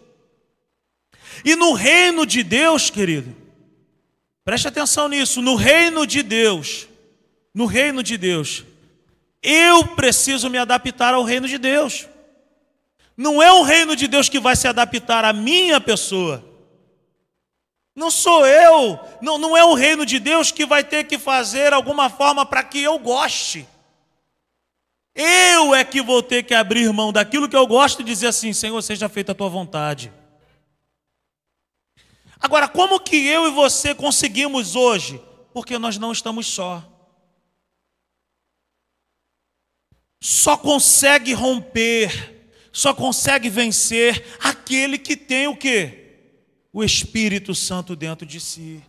E 1.44 1.56
no 1.56 1.74
reino 1.74 2.26
de 2.26 2.44
Deus, 2.44 2.90
querido, 2.90 3.36
preste 4.50 4.68
atenção 4.68 5.08
nisso, 5.08 5.44
no 5.44 5.54
reino 5.54 6.08
de 6.08 6.24
Deus, 6.24 6.88
no 7.54 7.68
reino 7.68 8.02
de 8.02 8.18
Deus, 8.18 8.64
eu 9.44 9.86
preciso 9.90 10.50
me 10.50 10.58
adaptar 10.58 11.14
ao 11.14 11.22
reino 11.24 11.48
de 11.48 11.60
Deus. 11.60 12.08
Não 13.16 13.44
é 13.44 13.54
o 13.54 13.62
reino 13.62 13.96
de 13.96 14.08
Deus 14.08 14.28
que 14.28 14.40
vai 14.40 14.56
se 14.56 14.68
adaptar 14.68 15.24
à 15.24 15.32
minha 15.32 15.80
pessoa. 15.80 16.44
Não 17.96 18.10
sou 18.10 18.44
eu, 18.48 19.00
não, 19.22 19.38
não 19.38 19.56
é 19.56 19.64
o 19.64 19.76
reino 19.76 20.04
de 20.04 20.18
Deus 20.18 20.52
que 20.52 20.66
vai 20.66 20.84
ter 20.84 21.04
que 21.04 21.20
fazer 21.20 21.72
alguma 21.72 22.10
forma 22.10 22.44
para 22.44 22.64
que 22.64 22.82
eu 22.82 22.98
goste. 22.98 23.68
Eu 25.14 25.76
é 25.76 25.84
que 25.84 26.02
vou 26.02 26.24
ter 26.24 26.42
que 26.42 26.56
abrir 26.56 26.92
mão 26.92 27.14
daquilo 27.14 27.48
que 27.48 27.56
eu 27.56 27.68
gosto 27.68 28.02
e 28.02 28.04
dizer 28.04 28.26
assim: 28.26 28.52
Senhor, 28.52 28.82
seja 28.82 29.08
feita 29.08 29.32
a 29.32 29.36
tua 29.36 29.48
vontade. 29.48 30.12
Agora, 32.40 32.68
como 32.68 33.00
que 33.00 33.18
eu 33.28 33.48
e 33.48 33.52
você 33.52 33.94
conseguimos 33.94 34.76
hoje? 34.76 35.22
Porque 35.54 35.78
nós 35.78 35.98
não 35.98 36.12
estamos 36.12 36.48
só. 36.48 36.84
Só 40.22 40.58
consegue 40.58 41.34
romper, 41.34 42.52
só 42.72 42.94
consegue 42.94 43.50
vencer 43.50 44.38
aquele 44.40 44.98
que 44.98 45.16
tem 45.16 45.48
o 45.48 45.56
quê? 45.56 45.96
O 46.72 46.84
Espírito 46.84 47.54
Santo 47.56 47.96
dentro 47.96 48.26
de 48.26 48.40
si. 48.40 48.84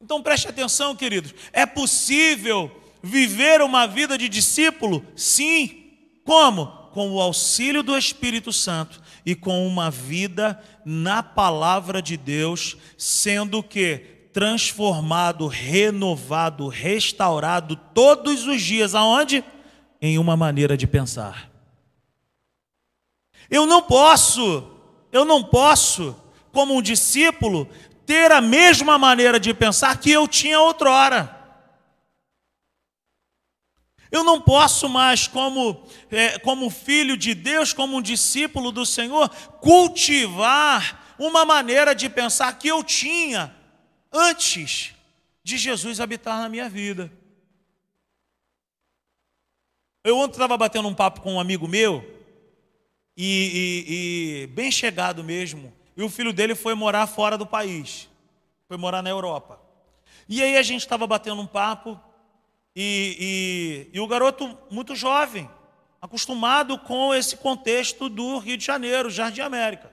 Então 0.00 0.22
preste 0.22 0.48
atenção, 0.48 0.96
queridos. 0.96 1.32
É 1.52 1.64
possível 1.64 2.70
viver 3.02 3.62
uma 3.62 3.86
vida 3.86 4.18
de 4.18 4.28
discípulo? 4.28 5.06
Sim. 5.14 5.96
Como? 6.24 6.81
Com 6.92 7.12
o 7.12 7.20
auxílio 7.20 7.82
do 7.82 7.96
Espírito 7.96 8.52
Santo 8.52 9.00
e 9.24 9.34
com 9.34 9.66
uma 9.66 9.90
vida 9.90 10.62
na 10.84 11.22
palavra 11.22 12.02
de 12.02 12.16
Deus, 12.16 12.76
sendo 12.96 13.62
que 13.62 14.12
transformado, 14.32 15.46
renovado, 15.46 16.68
restaurado 16.68 17.76
todos 17.94 18.46
os 18.46 18.62
dias 18.62 18.94
aonde? 18.94 19.44
Em 20.00 20.18
uma 20.18 20.36
maneira 20.36 20.76
de 20.76 20.86
pensar. 20.86 21.50
Eu 23.50 23.66
não 23.66 23.82
posso, 23.82 24.66
eu 25.12 25.24
não 25.24 25.44
posso, 25.44 26.16
como 26.50 26.74
um 26.74 26.82
discípulo, 26.82 27.68
ter 28.06 28.32
a 28.32 28.40
mesma 28.40 28.98
maneira 28.98 29.38
de 29.38 29.52
pensar 29.52 29.98
que 29.98 30.10
eu 30.10 30.26
tinha 30.26 30.58
outrora. 30.58 31.41
Eu 34.12 34.22
não 34.22 34.38
posso 34.38 34.90
mais, 34.90 35.26
como, 35.26 35.86
é, 36.10 36.38
como 36.38 36.68
filho 36.68 37.16
de 37.16 37.32
Deus, 37.32 37.72
como 37.72 37.96
um 37.96 38.02
discípulo 38.02 38.70
do 38.70 38.84
Senhor, 38.84 39.30
cultivar 39.62 41.14
uma 41.18 41.46
maneira 41.46 41.94
de 41.94 42.10
pensar 42.10 42.58
que 42.58 42.68
eu 42.68 42.84
tinha 42.84 43.56
antes 44.12 44.94
de 45.42 45.56
Jesus 45.56 45.98
habitar 45.98 46.42
na 46.42 46.50
minha 46.50 46.68
vida. 46.68 47.10
Eu 50.04 50.18
ontem 50.18 50.32
estava 50.32 50.58
batendo 50.58 50.88
um 50.88 50.94
papo 50.94 51.22
com 51.22 51.34
um 51.34 51.40
amigo 51.40 51.66
meu, 51.66 52.04
e, 53.16 53.24
e, 53.86 54.42
e 54.42 54.46
bem 54.48 54.70
chegado 54.70 55.24
mesmo, 55.24 55.72
e 55.96 56.02
o 56.02 56.10
filho 56.10 56.34
dele 56.34 56.54
foi 56.54 56.74
morar 56.74 57.06
fora 57.06 57.38
do 57.38 57.46
país, 57.46 58.10
foi 58.68 58.76
morar 58.76 59.00
na 59.00 59.08
Europa. 59.08 59.58
E 60.28 60.42
aí 60.42 60.58
a 60.58 60.62
gente 60.62 60.82
estava 60.82 61.06
batendo 61.06 61.40
um 61.40 61.46
papo, 61.46 61.98
e, 62.74 63.88
e, 63.92 63.96
e 63.96 64.00
o 64.00 64.06
garoto 64.06 64.58
muito 64.70 64.94
jovem, 64.96 65.48
acostumado 66.00 66.78
com 66.78 67.14
esse 67.14 67.36
contexto 67.36 68.08
do 68.08 68.38
Rio 68.38 68.56
de 68.56 68.64
Janeiro, 68.64 69.10
Jardim 69.10 69.40
América. 69.40 69.92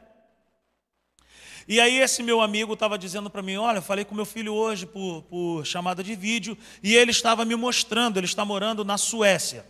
E 1.68 1.80
aí 1.80 2.00
esse 2.00 2.24
meu 2.24 2.42
amigo 2.42 2.74
estava 2.74 2.98
dizendo 2.98 3.30
para 3.30 3.44
mim, 3.44 3.58
olha, 3.58 3.78
eu 3.78 3.82
falei 3.84 4.04
com 4.04 4.16
meu 4.16 4.26
filho 4.26 4.54
hoje 4.54 4.88
por, 4.88 5.22
por 5.30 5.64
chamada 5.64 6.04
de 6.04 6.16
vídeo, 6.16 6.58
e 6.82 6.96
ele 6.96 7.12
estava 7.12 7.46
me 7.46 7.56
mostrando, 7.56 8.18
ele 8.18 8.26
está 8.26 8.44
morando 8.44 8.84
na 8.84 8.98
Suécia. 8.98 9.64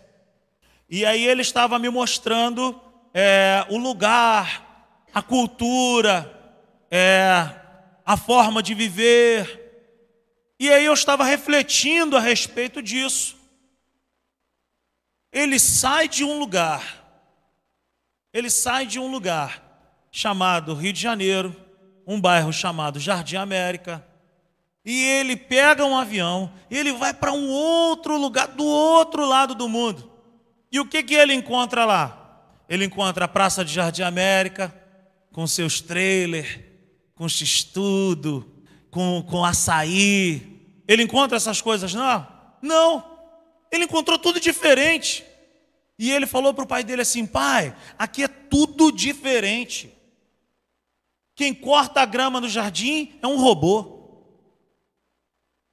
E 0.89 1.05
aí 1.05 1.27
ele 1.27 1.41
estava 1.41 1.77
me 1.77 1.89
mostrando 1.89 2.79
é, 3.13 3.65
o 3.69 3.77
lugar, 3.77 5.05
a 5.13 5.21
cultura, 5.21 6.33
é, 6.89 7.53
a 8.05 8.15
forma 8.15 8.63
de 8.63 8.73
viver. 8.73 9.58
E 10.59 10.69
aí 10.69 10.85
eu 10.85 10.93
estava 10.93 11.23
refletindo 11.23 12.17
a 12.17 12.19
respeito 12.19 12.81
disso. 12.81 13.37
Ele 15.31 15.57
sai 15.59 16.07
de 16.07 16.23
um 16.23 16.37
lugar, 16.39 16.83
ele 18.33 18.49
sai 18.49 18.85
de 18.85 18.99
um 18.99 19.09
lugar 19.09 19.63
chamado 20.11 20.73
Rio 20.73 20.91
de 20.91 20.99
Janeiro, 20.99 21.55
um 22.05 22.19
bairro 22.19 22.51
chamado 22.51 22.99
Jardim 22.99 23.35
América, 23.35 24.05
e 24.83 25.03
ele 25.03 25.35
pega 25.35 25.85
um 25.85 25.95
avião, 25.95 26.51
e 26.69 26.75
ele 26.75 26.91
vai 26.93 27.13
para 27.13 27.31
um 27.31 27.47
outro 27.49 28.17
lugar, 28.17 28.47
do 28.47 28.65
outro 28.65 29.25
lado 29.25 29.53
do 29.53 29.69
mundo. 29.69 30.11
E 30.71 30.79
o 30.79 30.85
que, 30.85 31.03
que 31.03 31.13
ele 31.13 31.33
encontra 31.33 31.85
lá? 31.85 32.15
Ele 32.67 32.85
encontra 32.85 33.25
a 33.25 33.27
Praça 33.27 33.63
de 33.63 33.71
Jardim 33.71 34.01
América, 34.01 34.73
com 35.31 35.45
seus 35.45 35.79
trailers, 35.79 36.59
com 37.13 37.29
x-tudo, 37.29 38.51
com, 38.89 39.21
com 39.21 39.45
açaí. 39.45 40.48
Ele 40.89 41.03
encontra 41.03 41.37
essas 41.37 41.61
coisas, 41.61 41.93
não? 41.93 42.27
Não. 42.63 43.19
Ele 43.71 43.83
encontrou 43.83 44.17
tudo 44.17 44.39
diferente. 44.39 45.23
E 45.99 46.09
ele 46.09 46.25
falou 46.25 46.51
para 46.51 46.63
o 46.63 46.67
pai 46.67 46.83
dele 46.83 47.03
assim: 47.03 47.27
pai, 47.27 47.75
aqui 47.95 48.23
é 48.23 48.27
tudo 48.27 48.91
diferente. 48.91 49.95
Quem 51.35 51.53
corta 51.53 52.01
a 52.01 52.05
grama 52.07 52.41
no 52.41 52.49
jardim 52.49 53.19
é 53.21 53.27
um 53.27 53.37
robô. 53.39 53.99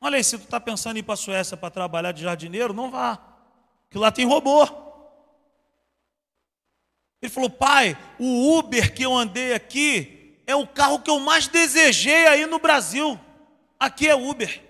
Olha 0.03 0.19
aí, 0.19 0.23
se 0.23 0.37
tu 0.37 0.45
está 0.45 0.61
pensando 0.61 0.97
em 0.97 1.01
ir 1.01 1.03
para 1.03 1.15
a 1.15 1.17
Suécia 1.17 1.57
para 1.57 1.71
trabalhar 1.71 2.13
de 2.13 2.23
jardineiro, 2.23 2.75
não 2.75 2.91
vá. 2.91 3.19
Que 3.89 3.97
lá 3.97 4.13
tem 4.13 4.27
robô. 4.27 4.69
Ele 7.23 7.33
falou, 7.33 7.49
pai, 7.49 7.97
o 8.19 8.59
Uber 8.59 8.95
que 8.95 9.03
eu 9.03 9.17
andei 9.17 9.55
aqui 9.55 10.43
é 10.47 10.55
o 10.55 10.67
carro 10.67 11.01
que 11.01 11.09
eu 11.09 11.19
mais 11.21 11.49
desejei 11.49 12.27
aí 12.27 12.45
no 12.45 12.59
Brasil. 12.59 13.19
Aqui 13.81 14.07
é 14.07 14.15
Uber. 14.15 14.66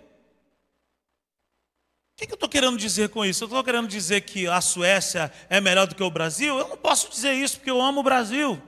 O 2.17 2.19
que, 2.19 2.27
que 2.27 2.33
eu 2.33 2.37
estou 2.37 2.49
querendo 2.49 2.79
dizer 2.79 3.11
com 3.11 3.23
isso? 3.27 3.45
Eu 3.45 3.47
estou 3.47 3.63
querendo 3.63 3.87
dizer 3.87 4.23
que 4.23 4.47
a 4.47 4.63
Suécia 4.63 5.31
é 5.51 5.61
melhor 5.61 5.87
do 5.87 5.95
que 5.95 6.03
o 6.03 6.11
Brasil? 6.11 6.59
Eu 6.59 6.67
não 6.67 6.77
posso 6.79 7.11
dizer 7.11 7.35
isso 7.35 7.59
porque 7.59 7.71
eu 7.71 7.79
amo 7.79 8.01
o 8.01 8.03
Brasil. 8.03 8.59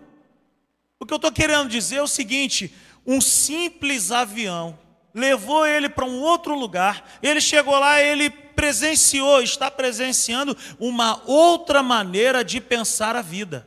O 1.00 1.06
que 1.06 1.14
eu 1.14 1.16
estou 1.16 1.32
querendo 1.32 1.66
dizer 1.66 1.96
é 1.96 2.02
o 2.02 2.06
seguinte: 2.06 2.70
um 3.06 3.22
simples 3.22 4.12
avião 4.12 4.78
levou 5.14 5.64
ele 5.66 5.88
para 5.88 6.04
um 6.04 6.20
outro 6.20 6.54
lugar, 6.54 7.18
ele 7.22 7.40
chegou 7.40 7.78
lá, 7.78 8.02
ele 8.02 8.28
presenciou, 8.28 9.40
está 9.40 9.70
presenciando 9.70 10.54
uma 10.78 11.22
outra 11.24 11.82
maneira 11.82 12.44
de 12.44 12.60
pensar 12.60 13.16
a 13.16 13.22
vida. 13.22 13.66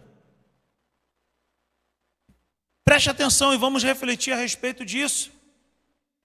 Preste 2.86 3.10
atenção 3.10 3.52
e 3.52 3.58
vamos 3.58 3.84
refletir 3.84 4.32
a 4.32 4.38
respeito 4.38 4.86
disso. 4.86 5.32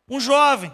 Um 0.07 0.21
jovem 0.21 0.71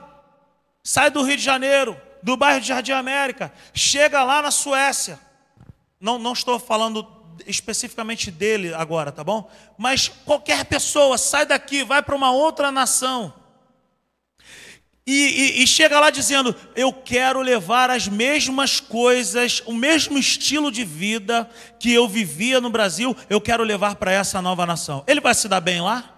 sai 0.82 1.12
do 1.12 1.22
Rio 1.22 1.36
de 1.36 1.44
Janeiro, 1.44 1.96
do 2.22 2.36
bairro 2.36 2.60
de 2.60 2.68
Jardim 2.68 2.92
América, 2.92 3.52
chega 3.74 4.22
lá 4.22 4.42
na 4.42 4.50
Suécia. 4.50 5.18
Não, 6.00 6.18
não 6.18 6.32
estou 6.32 6.58
falando 6.58 7.06
especificamente 7.46 8.30
dele 8.30 8.74
agora, 8.74 9.10
tá 9.10 9.24
bom? 9.24 9.50
Mas 9.76 10.08
qualquer 10.08 10.64
pessoa 10.64 11.18
sai 11.18 11.46
daqui, 11.46 11.84
vai 11.84 12.02
para 12.02 12.16
uma 12.16 12.30
outra 12.30 12.70
nação. 12.70 13.32
E, 15.04 15.12
e, 15.58 15.62
e, 15.62 15.66
chega 15.66 15.98
lá 15.98 16.10
dizendo: 16.10 16.54
Eu 16.76 16.92
quero 16.92 17.40
levar 17.40 17.90
as 17.90 18.06
mesmas 18.06 18.78
coisas, 18.78 19.60
o 19.66 19.72
mesmo 19.72 20.16
estilo 20.16 20.70
de 20.70 20.84
vida 20.84 21.50
que 21.80 21.92
eu 21.92 22.06
vivia 22.06 22.60
no 22.60 22.70
Brasil, 22.70 23.16
eu 23.28 23.40
quero 23.40 23.64
levar 23.64 23.96
para 23.96 24.12
essa 24.12 24.40
nova 24.40 24.64
nação. 24.64 25.02
Ele 25.08 25.20
vai 25.20 25.34
se 25.34 25.48
dar 25.48 25.60
bem 25.60 25.80
lá? 25.80 26.14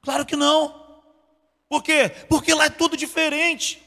Claro 0.00 0.24
que 0.24 0.36
não. 0.36 0.82
Por 1.68 1.82
quê? 1.82 2.10
Porque 2.28 2.54
lá 2.54 2.66
é 2.66 2.70
tudo 2.70 2.96
diferente. 2.96 3.83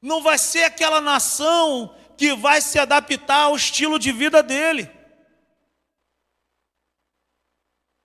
Não 0.00 0.22
vai 0.22 0.38
ser 0.38 0.64
aquela 0.64 1.00
nação 1.00 1.94
que 2.16 2.34
vai 2.34 2.60
se 2.60 2.78
adaptar 2.78 3.44
ao 3.44 3.56
estilo 3.56 3.98
de 3.98 4.12
vida 4.12 4.42
dele. 4.42 4.90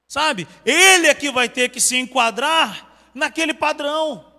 Sabe? 0.08 0.48
Ele 0.66 1.08
é 1.08 1.14
que 1.14 1.32
vai 1.32 1.50
ter 1.50 1.70
que 1.70 1.82
se 1.82 1.98
enquadrar 1.98 3.10
naquele 3.14 3.54
padrão. 3.54 4.34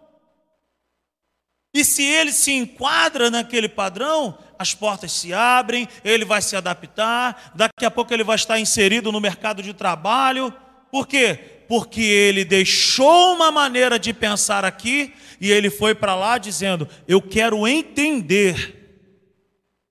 E 1.74 1.84
se 1.84 2.02
ele 2.02 2.32
se 2.32 2.52
enquadra 2.52 3.30
naquele 3.30 3.68
padrão, 3.68 4.38
as 4.58 4.74
portas 4.74 5.12
se 5.12 5.34
abrem, 5.34 5.86
ele 6.02 6.24
vai 6.24 6.40
se 6.40 6.56
adaptar, 6.56 7.52
daqui 7.54 7.84
a 7.84 7.90
pouco 7.90 8.14
ele 8.14 8.24
vai 8.24 8.36
estar 8.36 8.58
inserido 8.58 9.12
no 9.12 9.20
mercado 9.20 9.62
de 9.62 9.74
trabalho. 9.74 10.50
Por 10.90 11.06
quê? 11.06 11.55
Porque 11.68 12.00
ele 12.00 12.44
deixou 12.44 13.34
uma 13.34 13.50
maneira 13.50 13.98
de 13.98 14.12
pensar 14.12 14.64
aqui 14.64 15.12
e 15.40 15.50
ele 15.50 15.70
foi 15.70 15.94
para 15.94 16.14
lá 16.14 16.38
dizendo: 16.38 16.88
Eu 17.06 17.20
quero 17.20 17.66
entender 17.66 18.74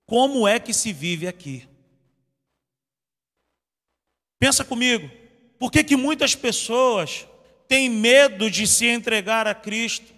como 0.06 0.46
é 0.46 0.58
que 0.58 0.72
se 0.72 0.92
vive 0.92 1.26
aqui. 1.26 1.66
Pensa 4.38 4.64
comigo, 4.64 5.10
por 5.58 5.70
que, 5.70 5.82
que 5.82 5.96
muitas 5.96 6.34
pessoas 6.34 7.26
têm 7.66 7.88
medo 7.88 8.50
de 8.50 8.66
se 8.66 8.86
entregar 8.86 9.46
a 9.46 9.54
Cristo? 9.54 10.14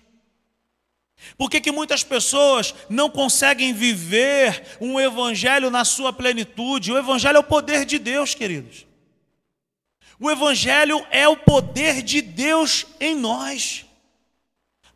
Por 1.36 1.50
que, 1.50 1.60
que 1.60 1.72
muitas 1.72 2.04
pessoas 2.04 2.74
não 2.88 3.10
conseguem 3.10 3.72
viver 3.72 4.78
um 4.80 5.00
evangelho 5.00 5.70
na 5.70 5.84
sua 5.84 6.12
plenitude? 6.12 6.92
O 6.92 6.98
evangelho 6.98 7.36
é 7.36 7.40
o 7.40 7.44
poder 7.44 7.84
de 7.84 7.98
Deus, 7.98 8.34
queridos. 8.34 8.87
O 10.20 10.30
evangelho 10.30 11.06
é 11.10 11.28
o 11.28 11.36
poder 11.36 12.02
de 12.02 12.20
Deus 12.20 12.86
em 12.98 13.14
nós. 13.14 13.84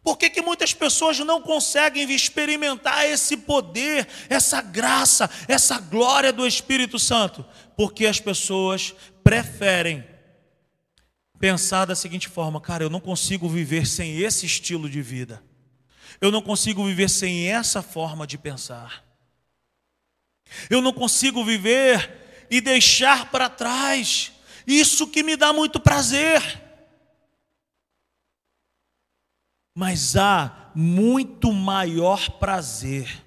Por 0.03 0.19
que, 0.19 0.29
que 0.29 0.43
muitas 0.43 0.75
pessoas 0.75 1.21
não 1.21 1.41
conseguem 1.41 2.11
experimentar 2.11 3.07
esse 3.07 3.37
poder, 3.37 4.09
essa 4.29 4.61
graça, 4.61 5.31
essa 5.47 5.79
glória 5.79 6.33
do 6.33 6.45
Espírito 6.45 6.99
Santo? 6.99 7.47
Porque 7.77 8.07
as 8.07 8.19
pessoas 8.19 8.93
preferem 9.23 10.05
pensar 11.39 11.85
da 11.85 11.95
seguinte 11.95 12.29
forma: 12.29 12.61
cara, 12.61 12.83
eu 12.83 12.91
não 12.91 12.99
consigo 12.99 13.49
viver 13.49 13.87
sem 13.87 14.19
esse 14.19 14.45
estilo 14.45 14.91
de 14.91 15.01
vida, 15.01 15.41
eu 16.21 16.33
não 16.33 16.43
consigo 16.43 16.85
viver 16.85 17.09
sem 17.09 17.47
essa 17.47 17.81
forma 17.81 18.27
de 18.27 18.37
pensar, 18.37 19.05
eu 20.69 20.83
não 20.83 20.93
consigo 20.93 21.45
viver 21.45 22.47
e 22.51 22.61
deixar 22.61 23.31
para 23.31 23.49
trás 23.49 24.32
isso 24.67 25.07
que 25.07 25.23
me 25.23 25.37
dá 25.37 25.53
muito 25.53 25.81
prazer. 25.81 26.61
Mas 29.75 30.17
há 30.17 30.71
muito 30.75 31.53
maior 31.53 32.31
prazer 32.33 33.25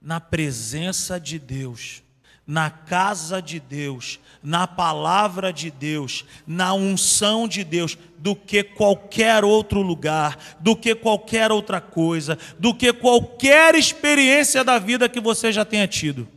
na 0.00 0.20
presença 0.20 1.18
de 1.18 1.38
Deus, 1.38 2.02
na 2.46 2.70
casa 2.70 3.40
de 3.42 3.58
Deus, 3.58 4.20
na 4.42 4.66
palavra 4.66 5.52
de 5.52 5.70
Deus, 5.70 6.24
na 6.46 6.74
unção 6.74 7.48
de 7.48 7.64
Deus, 7.64 7.98
do 8.18 8.36
que 8.36 8.62
qualquer 8.62 9.44
outro 9.44 9.80
lugar, 9.80 10.38
do 10.60 10.76
que 10.76 10.94
qualquer 10.94 11.50
outra 11.50 11.80
coisa, 11.80 12.38
do 12.58 12.74
que 12.74 12.92
qualquer 12.92 13.74
experiência 13.74 14.62
da 14.62 14.78
vida 14.78 15.08
que 15.08 15.20
você 15.20 15.50
já 15.50 15.64
tenha 15.64 15.88
tido. 15.88 16.28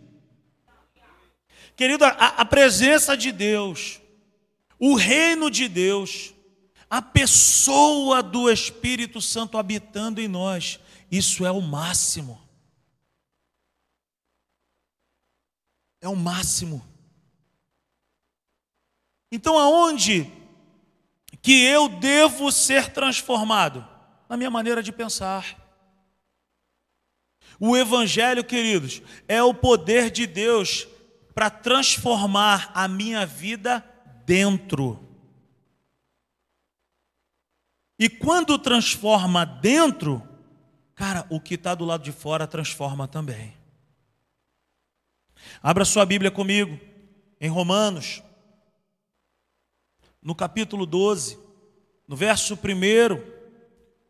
Querido, 1.76 2.04
a, 2.06 2.10
a 2.10 2.46
presença 2.46 3.16
de 3.16 3.32
Deus, 3.32 3.99
o 4.80 4.96
reino 4.96 5.52
de 5.52 5.68
Deus, 5.68 6.34
a 6.90 7.02
pessoa 7.02 8.24
do 8.24 8.50
Espírito 8.50 9.22
Santo 9.22 9.58
habitando 9.58 10.22
em 10.22 10.28
nós. 10.28 10.80
Isso 11.12 11.46
é 11.46 11.52
o 11.52 11.62
máximo. 11.62 12.42
É 16.02 16.08
o 16.08 16.16
máximo. 16.16 16.84
Então, 19.32 19.60
aonde 19.60 20.32
que 21.42 21.64
eu 21.64 21.90
devo 21.90 22.52
ser 22.52 22.92
transformado? 22.92 23.88
Na 24.28 24.38
minha 24.38 24.50
maneira 24.50 24.82
de 24.82 24.92
pensar. 24.92 25.58
O 27.60 27.76
Evangelho, 27.76 28.44
queridos, 28.44 29.02
é 29.28 29.44
o 29.44 29.54
poder 29.54 30.10
de 30.10 30.26
Deus 30.26 30.88
para 31.34 31.50
transformar 31.50 32.72
a 32.74 32.88
minha 32.88 33.26
vida 33.26 33.86
dentro. 34.30 35.00
E 37.98 38.08
quando 38.08 38.60
transforma 38.60 39.44
dentro, 39.44 40.22
cara, 40.94 41.26
o 41.32 41.42
que 41.42 41.56
está 41.56 41.74
do 41.74 41.84
lado 41.84 42.04
de 42.04 42.12
fora 42.12 42.46
transforma 42.46 43.08
também. 43.08 43.58
Abra 45.64 45.84
sua 45.84 46.06
Bíblia 46.06 46.30
comigo, 46.30 46.80
em 47.42 47.50
Romanos, 47.50 48.22
no 50.22 50.36
capítulo 50.36 50.86
12. 50.86 51.40
no 52.08 52.16
verso 52.16 52.54
1 52.54 52.60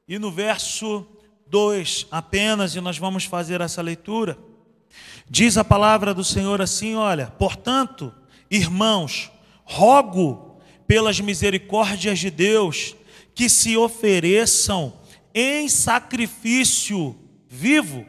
e 0.05 0.19
no 0.19 0.31
verso 0.31 1.07
2 1.47 2.07
apenas, 2.11 2.75
e 2.75 2.81
nós 2.81 2.97
vamos 2.97 3.23
fazer 3.23 3.61
essa 3.61 3.81
leitura. 3.81 4.37
Diz 5.29 5.57
a 5.57 5.63
palavra 5.63 6.13
do 6.13 6.25
Senhor 6.25 6.61
assim: 6.61 6.95
olha, 6.95 7.27
portanto, 7.27 8.13
irmãos, 8.49 9.31
rogo 9.69 10.59
pelas 10.87 11.19
misericórdias 11.19 12.17
de 12.17 12.31
Deus 12.31 12.95
que 13.35 13.47
se 13.47 13.77
ofereçam 13.77 14.99
em 15.33 15.69
sacrifício 15.69 17.15
vivo, 17.47 18.03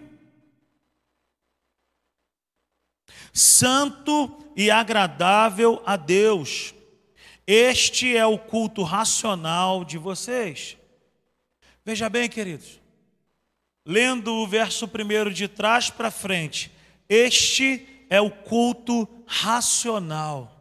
santo 3.31 4.43
e 4.57 4.71
agradável 4.71 5.83
a 5.85 5.97
Deus. 5.97 6.75
Este 7.47 8.17
é 8.17 8.25
o 8.25 8.39
culto 8.39 8.83
racional 8.83 9.85
de 9.85 9.99
vocês. 9.99 10.79
Veja 11.85 12.09
bem, 12.09 12.29
queridos, 12.29 12.81
lendo 13.85 14.33
o 14.33 14.47
verso 14.47 14.89
primeiro 14.89 15.33
de 15.33 15.47
trás 15.47 15.91
para 15.91 16.11
frente, 16.11 16.73
este 17.07 17.87
é 18.09 18.21
o 18.21 18.31
culto 18.31 19.07
racional. 19.27 20.60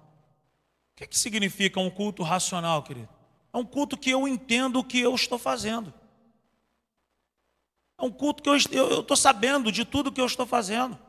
O 1.00 1.02
que, 1.02 1.08
que 1.08 1.18
significa 1.18 1.80
um 1.80 1.90
culto 1.90 2.24
racional, 2.24 2.84
querido? 2.84 3.08
É 3.54 3.58
um 3.58 3.64
culto 3.64 3.96
que 3.96 4.10
eu 4.10 4.28
entendo 4.28 4.80
o 4.80 4.84
que 4.84 5.00
eu 5.00 5.16
estou 5.16 5.40
fazendo. 5.40 5.94
É 7.98 8.04
um 8.04 8.12
culto 8.12 8.44
que 8.44 8.50
eu 8.50 8.58
estou 9.00 9.16
sabendo 9.16 9.72
de 9.72 9.86
tudo 9.86 10.12
que 10.12 10.20
eu 10.20 10.26
estou 10.26 10.46
fazendo. 10.46 11.00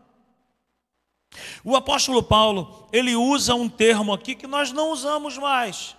O 1.64 1.74
apóstolo 1.74 2.22
Paulo, 2.22 2.88
ele 2.92 3.16
usa 3.16 3.52
um 3.56 3.68
termo 3.68 4.12
aqui 4.12 4.36
que 4.36 4.46
nós 4.46 4.70
não 4.70 4.92
usamos 4.92 5.36
mais. 5.36 5.96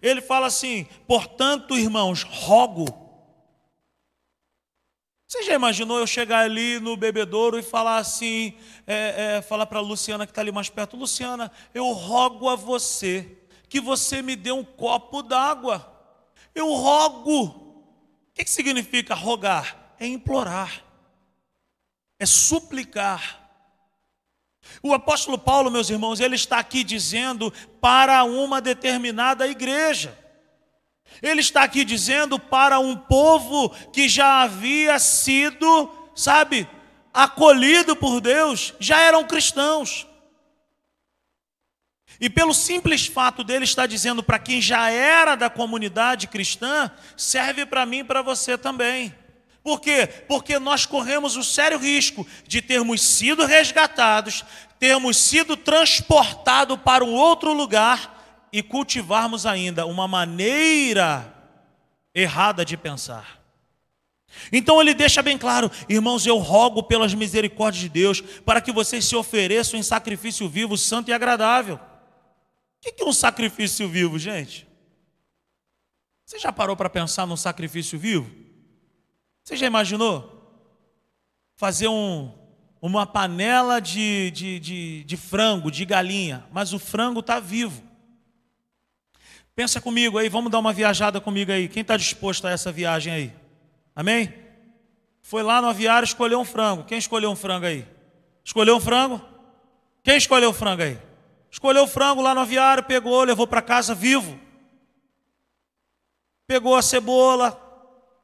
Ele 0.00 0.22
fala 0.22 0.46
assim: 0.46 0.86
portanto, 1.06 1.76
irmãos, 1.76 2.22
rogo 2.22 2.86
você 5.28 5.42
já 5.42 5.52
imaginou 5.52 5.98
eu 5.98 6.06
chegar 6.06 6.38
ali 6.38 6.80
no 6.80 6.96
bebedouro 6.96 7.58
e 7.58 7.62
falar 7.62 7.98
assim, 7.98 8.54
é, 8.86 9.36
é, 9.36 9.42
falar 9.42 9.66
para 9.66 9.78
a 9.78 9.82
Luciana 9.82 10.24
que 10.24 10.30
está 10.30 10.40
ali 10.40 10.50
mais 10.50 10.70
perto, 10.70 10.96
Luciana, 10.96 11.52
eu 11.74 11.92
rogo 11.92 12.48
a 12.48 12.56
você 12.56 13.36
que 13.68 13.78
você 13.78 14.22
me 14.22 14.34
dê 14.34 14.50
um 14.50 14.64
copo 14.64 15.22
d'água. 15.22 15.94
Eu 16.54 16.72
rogo. 16.72 17.44
O 17.44 18.32
que, 18.32 18.42
que 18.42 18.50
significa 18.50 19.14
rogar? 19.14 19.94
É 20.00 20.06
implorar, 20.06 20.82
é 22.18 22.24
suplicar. 22.24 23.50
O 24.82 24.94
apóstolo 24.94 25.36
Paulo, 25.38 25.70
meus 25.70 25.90
irmãos, 25.90 26.20
ele 26.20 26.36
está 26.36 26.58
aqui 26.58 26.82
dizendo 26.82 27.52
para 27.82 28.24
uma 28.24 28.62
determinada 28.62 29.46
igreja. 29.46 30.16
Ele 31.22 31.40
está 31.40 31.62
aqui 31.62 31.84
dizendo 31.84 32.38
para 32.38 32.78
um 32.78 32.96
povo 32.96 33.70
que 33.92 34.08
já 34.08 34.42
havia 34.42 34.98
sido, 34.98 35.90
sabe, 36.14 36.68
acolhido 37.12 37.96
por 37.96 38.20
Deus, 38.20 38.74
já 38.78 39.00
eram 39.00 39.24
cristãos. 39.24 40.06
E 42.20 42.28
pelo 42.28 42.52
simples 42.52 43.06
fato 43.06 43.44
dele 43.44 43.64
estar 43.64 43.86
dizendo 43.86 44.22
para 44.22 44.38
quem 44.38 44.60
já 44.60 44.90
era 44.90 45.36
da 45.36 45.48
comunidade 45.48 46.26
cristã, 46.26 46.90
serve 47.16 47.64
para 47.64 47.86
mim 47.86 47.98
e 47.98 48.04
para 48.04 48.22
você 48.22 48.58
também. 48.58 49.14
Por 49.62 49.80
quê? 49.80 50.06
Porque 50.26 50.58
nós 50.58 50.86
corremos 50.86 51.36
o 51.36 51.44
sério 51.44 51.78
risco 51.78 52.26
de 52.46 52.62
termos 52.62 53.02
sido 53.02 53.44
resgatados, 53.44 54.44
termos 54.78 55.16
sido 55.16 55.56
transportados 55.56 56.78
para 56.84 57.04
um 57.04 57.12
outro 57.12 57.52
lugar 57.52 58.17
e 58.52 58.62
cultivarmos 58.62 59.46
ainda 59.46 59.86
uma 59.86 60.08
maneira 60.08 61.34
errada 62.14 62.64
de 62.64 62.76
pensar. 62.76 63.38
Então 64.52 64.80
ele 64.80 64.94
deixa 64.94 65.22
bem 65.22 65.38
claro, 65.38 65.70
irmãos, 65.88 66.26
eu 66.26 66.36
rogo 66.38 66.82
pelas 66.82 67.14
misericórdias 67.14 67.82
de 67.82 67.88
Deus 67.88 68.20
para 68.20 68.60
que 68.60 68.72
vocês 68.72 69.04
se 69.04 69.16
ofereçam 69.16 69.78
em 69.78 69.82
sacrifício 69.82 70.48
vivo, 70.48 70.76
santo 70.76 71.10
e 71.10 71.12
agradável. 71.12 71.76
O 71.76 72.92
que 72.92 73.02
é 73.02 73.06
um 73.06 73.12
sacrifício 73.12 73.88
vivo, 73.88 74.18
gente? 74.18 74.66
Você 76.24 76.38
já 76.38 76.52
parou 76.52 76.76
para 76.76 76.90
pensar 76.90 77.26
num 77.26 77.36
sacrifício 77.36 77.98
vivo? 77.98 78.30
Você 79.42 79.56
já 79.56 79.66
imaginou? 79.66 80.34
Fazer 81.56 81.88
um, 81.88 82.32
uma 82.82 83.06
panela 83.06 83.80
de, 83.80 84.30
de, 84.30 84.60
de, 84.60 85.04
de 85.04 85.16
frango, 85.16 85.70
de 85.70 85.84
galinha, 85.84 86.46
mas 86.52 86.72
o 86.72 86.78
frango 86.78 87.20
está 87.20 87.40
vivo. 87.40 87.82
Pensa 89.58 89.80
comigo 89.80 90.18
aí, 90.18 90.28
vamos 90.28 90.52
dar 90.52 90.60
uma 90.60 90.72
viajada 90.72 91.20
comigo 91.20 91.50
aí. 91.50 91.66
Quem 91.66 91.80
está 91.80 91.96
disposto 91.96 92.46
a 92.46 92.50
essa 92.52 92.70
viagem 92.70 93.12
aí? 93.12 93.32
Amém? 93.92 94.32
Foi 95.20 95.42
lá 95.42 95.60
no 95.60 95.66
aviário 95.66 96.06
escolheu 96.06 96.38
um 96.38 96.44
frango. 96.44 96.84
Quem 96.84 96.96
escolheu 96.96 97.28
um 97.28 97.34
frango 97.34 97.66
aí? 97.66 97.84
Escolheu 98.44 98.76
um 98.76 98.80
frango? 98.80 99.20
Quem 100.04 100.16
escolheu 100.16 100.50
o 100.50 100.52
frango 100.52 100.84
aí? 100.84 100.96
Escolheu 101.50 101.82
o 101.82 101.86
frango 101.88 102.22
lá 102.22 102.36
no 102.36 102.42
aviário, 102.42 102.84
pegou, 102.84 103.24
levou 103.24 103.48
para 103.48 103.60
casa 103.60 103.96
vivo. 103.96 104.38
Pegou 106.46 106.76
a 106.76 106.80
cebola, 106.80 107.50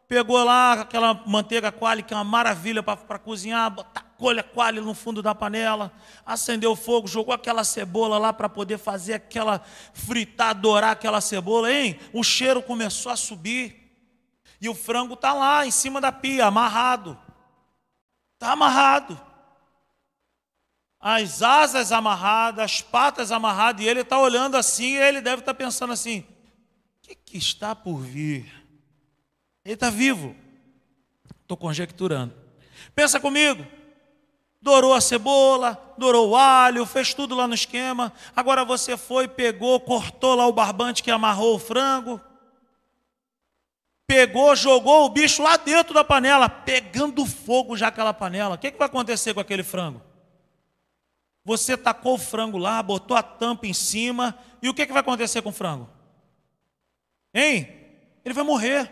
pegou 0.09 0.43
lá 0.45 0.73
aquela 0.73 1.15
manteiga 1.27 1.73
quali, 1.73 2.03
que 2.03 2.13
é 2.13 2.17
uma 2.17 2.25
maravilha 2.25 2.83
para 2.83 3.19
cozinhar, 3.19 3.71
botar 3.71 4.03
colha 4.17 4.43
coalho 4.43 4.83
no 4.83 4.95
fundo 4.95 5.21
da 5.21 5.35
panela, 5.35 5.93
acendeu 6.25 6.73
o 6.73 6.77
fogo, 6.77 7.07
jogou 7.07 7.35
aquela 7.35 7.65
cebola 7.65 8.17
lá 8.17 8.33
para 8.33 8.49
poder 8.49 8.79
fazer 8.79 9.15
aquela 9.15 9.61
fritar, 9.93 10.55
dourar 10.55 10.93
aquela 10.93 11.21
cebola, 11.21 11.73
hein? 11.73 11.99
O 12.13 12.23
cheiro 12.23 12.63
começou 12.63 13.11
a 13.13 13.17
subir. 13.17 13.83
E 14.61 14.69
o 14.69 14.75
frango 14.75 15.15
está 15.15 15.35
lá 15.35 15.67
em 15.67 15.71
cima 15.71 16.01
da 16.01 16.11
pia, 16.11 16.47
amarrado. 16.47 17.19
Está 18.35 18.53
amarrado. 18.53 19.21
As 20.99 21.43
asas 21.43 21.93
amarradas, 21.93 22.65
as 22.65 22.81
patas 22.81 23.31
amarradas, 23.31 23.85
e 23.85 23.89
ele 23.89 24.01
está 24.01 24.19
olhando 24.19 24.57
assim, 24.57 24.95
e 24.95 24.97
ele 24.97 25.21
deve 25.21 25.41
estar 25.41 25.53
tá 25.53 25.59
pensando 25.59 25.93
assim: 25.93 26.21
o 26.21 26.27
que, 27.03 27.15
que 27.15 27.37
está 27.37 27.77
por 27.77 27.99
vir? 27.99 28.64
Ele 29.65 29.75
está 29.75 29.91
vivo. 29.91 30.37
Estou 31.43 31.57
conjecturando. 31.57 32.35
Pensa 32.95 33.19
comigo 33.19 33.65
dourou 34.65 34.95
a 34.95 35.01
cebola, 35.01 35.95
dourou 35.99 36.31
o 36.31 36.37
alho, 36.37 36.87
fez 36.87 37.13
tudo 37.13 37.35
lá 37.35 37.47
no 37.47 37.53
esquema. 37.53 38.11
Agora 38.35 38.65
você 38.65 38.97
foi, 38.97 39.29
pegou, 39.29 39.79
cortou 39.79 40.35
lá 40.35 40.47
o 40.47 40.55
barbante 40.55 41.03
que 41.03 41.11
amarrou 41.11 41.57
o 41.57 41.59
frango. 41.59 42.19
Pegou, 44.07 44.57
jogou 44.57 45.05
o 45.05 45.11
bicho 45.11 45.43
lá 45.43 45.59
dentro 45.59 45.93
da 45.93 46.03
panela, 46.03 46.49
pegando 46.49 47.27
fogo 47.27 47.77
já 47.77 47.89
aquela 47.89 48.15
panela. 48.15 48.55
O 48.55 48.59
que, 48.59 48.71
que 48.71 48.79
vai 48.79 48.87
acontecer 48.87 49.35
com 49.35 49.41
aquele 49.41 49.63
frango? 49.63 50.01
Você 51.45 51.77
tacou 51.77 52.15
o 52.15 52.19
frango 52.19 52.57
lá, 52.57 52.83
botou 52.83 53.15
a 53.15 53.23
tampa 53.23 53.67
em 53.67 53.75
cima, 53.75 54.39
e 54.63 54.69
o 54.71 54.73
que, 54.73 54.87
que 54.87 54.93
vai 54.95 55.01
acontecer 55.01 55.43
com 55.43 55.51
o 55.51 55.53
frango? 55.53 55.91
Hein? 57.35 57.69
Ele 58.25 58.33
vai 58.33 58.45
morrer. 58.45 58.91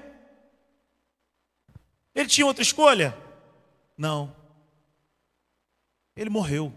Ele 2.15 2.29
tinha 2.29 2.47
outra 2.47 2.63
escolha? 2.63 3.17
Não. 3.97 4.35
Ele 6.17 6.31
morreu. 6.31 6.73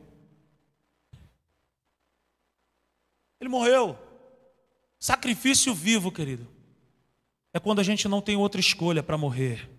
Ele 3.39 3.49
morreu. 3.49 3.97
Sacrifício 4.97 5.73
vivo, 5.73 6.11
querido. 6.11 6.47
É 7.53 7.59
quando 7.59 7.79
a 7.79 7.83
gente 7.83 8.07
não 8.07 8.21
tem 8.21 8.35
outra 8.35 8.59
escolha 8.59 9.03
para 9.03 9.17
morrer. 9.17 9.69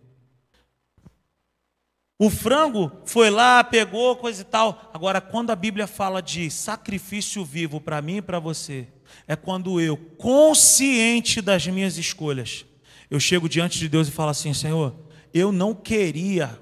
O 2.19 2.31
frango 2.31 2.91
foi 3.05 3.29
lá, 3.29 3.63
pegou, 3.63 4.17
coisa 4.17 4.41
e 4.41 4.45
tal. 4.45 4.91
Agora, 4.95 5.21
quando 5.21 5.51
a 5.51 5.57
Bíblia 5.57 5.87
fala 5.87 6.23
de 6.23 6.51
sacrifício 6.51 7.45
vivo 7.45 7.79
para 7.79 8.01
mim 8.01 8.17
e 8.17 8.23
para 8.23 8.39
você, 8.39 8.89
é 9.27 9.37
quando 9.37 9.79
eu, 9.81 9.97
consciente 9.97 11.43
das 11.43 11.67
minhas 11.67 11.99
escolhas, 11.99 12.65
eu 13.11 13.21
chego 13.21 13.49
diante 13.49 13.79
de 13.79 13.89
Deus 13.89 14.09
e 14.09 14.13
falo 14.13 14.31
assim: 14.31 14.55
Senhor, 14.55 14.95
eu 15.37 15.53
não 15.53 15.75
queria 15.75 16.59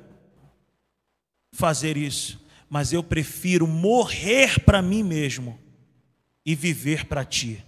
fazer 1.52 1.96
isso, 1.96 2.44
mas 2.68 2.92
eu 2.92 3.04
prefiro 3.04 3.66
morrer 3.66 4.60
para 4.64 4.82
mim 4.82 5.02
mesmo 5.02 5.58
e 6.44 6.54
viver 6.54 7.06
para 7.06 7.24
ti. 7.24 7.64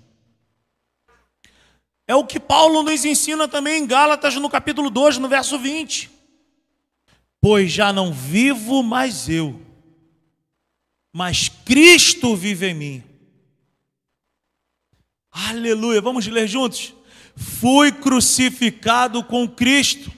É 2.08 2.14
o 2.14 2.26
que 2.26 2.40
Paulo 2.40 2.82
nos 2.82 3.04
ensina 3.04 3.46
também 3.46 3.82
em 3.82 3.86
Gálatas, 3.86 4.34
no 4.36 4.50
capítulo 4.50 4.90
2, 4.90 5.18
no 5.18 5.28
verso 5.28 5.58
20. 5.58 6.10
Pois 7.40 7.70
já 7.70 7.92
não 7.92 8.12
vivo 8.12 8.82
mais 8.82 9.28
eu, 9.28 9.60
mas 11.12 11.48
Cristo 11.48 12.34
vive 12.34 12.66
em 12.70 12.74
mim. 12.74 13.04
Aleluia, 15.30 16.00
vamos 16.00 16.26
ler 16.26 16.48
juntos? 16.48 16.94
Fui 17.36 17.92
crucificado 17.92 19.22
com 19.22 19.46
Cristo, 19.46 20.15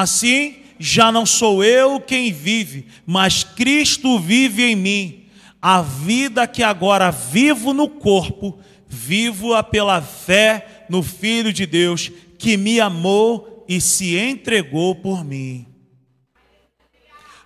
assim 0.00 0.64
já 0.78 1.10
não 1.10 1.26
sou 1.26 1.64
eu 1.64 2.00
quem 2.00 2.32
vive, 2.32 2.86
mas 3.04 3.42
Cristo 3.42 4.18
vive 4.18 4.62
em 4.64 4.76
mim. 4.76 5.30
A 5.60 5.82
vida 5.82 6.46
que 6.46 6.62
agora 6.62 7.10
vivo 7.10 7.72
no 7.72 7.88
corpo, 7.88 8.60
vivo-a 8.86 9.62
pela 9.62 10.00
fé 10.00 10.86
no 10.88 11.02
Filho 11.02 11.52
de 11.52 11.66
Deus, 11.66 12.12
que 12.38 12.56
me 12.56 12.78
amou 12.78 13.64
e 13.68 13.80
se 13.80 14.16
entregou 14.16 14.94
por 14.94 15.24
mim. 15.24 15.66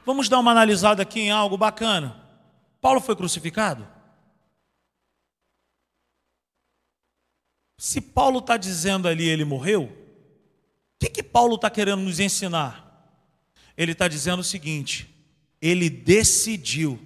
Vamos 0.04 0.28
dar 0.28 0.38
uma 0.38 0.50
analisada 0.50 1.02
aqui 1.02 1.20
em 1.20 1.30
algo 1.30 1.56
bacana. 1.56 2.20
Paulo 2.80 3.00
foi 3.00 3.16
crucificado? 3.16 3.88
Se 7.78 8.00
Paulo 8.00 8.40
está 8.40 8.56
dizendo 8.56 9.08
ali 9.08 9.26
ele 9.26 9.44
morreu, 9.44 10.01
que, 11.02 11.08
que 11.08 11.22
Paulo 11.22 11.56
está 11.56 11.68
querendo 11.68 12.02
nos 12.02 12.20
ensinar? 12.20 12.80
Ele 13.76 13.92
está 13.92 14.06
dizendo 14.06 14.40
o 14.40 14.44
seguinte: 14.44 15.08
ele 15.60 15.90
decidiu, 15.90 17.00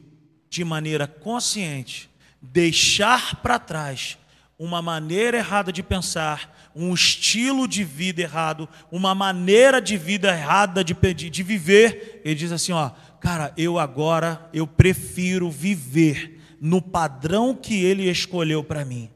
de 0.48 0.64
maneira 0.64 1.06
consciente, 1.06 2.11
deixar 2.40 3.42
para 3.42 3.59
trás 3.59 4.18
uma 4.59 4.80
maneira 4.80 5.38
errada 5.38 5.72
de 5.72 5.82
pensar, 5.82 6.70
um 6.74 6.92
estilo 6.92 7.66
de 7.66 7.85
vida 7.85 8.22
errado, 8.22 8.68
uma 8.90 9.14
maneira 9.14 9.80
de 9.80 9.96
vida 9.96 10.28
errada 10.28 10.85
de, 10.85 10.94
de, 11.14 11.30
de 11.30 11.42
viver. 11.42 12.20
Ele 12.24 12.35
diz 12.35 12.52
assim: 12.52 12.72
ó, 12.72 12.90
cara, 13.20 13.52
eu 13.56 13.78
agora 13.78 14.48
eu 14.52 14.66
prefiro 14.66 15.50
viver 15.50 16.40
no 16.61 16.82
padrão 16.82 17.54
que 17.54 17.82
ele 17.82 18.11
escolheu 18.11 18.62
para 18.62 18.85
mim. 18.85 19.11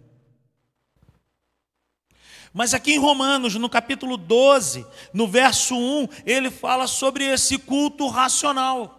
Mas 2.52 2.74
aqui 2.74 2.92
em 2.92 2.98
Romanos, 2.98 3.54
no 3.54 3.68
capítulo 3.68 4.16
12, 4.16 4.84
no 5.12 5.28
verso 5.28 5.76
1, 5.76 6.08
ele 6.26 6.50
fala 6.50 6.86
sobre 6.86 7.24
esse 7.24 7.58
culto 7.58 8.08
racional. 8.08 8.96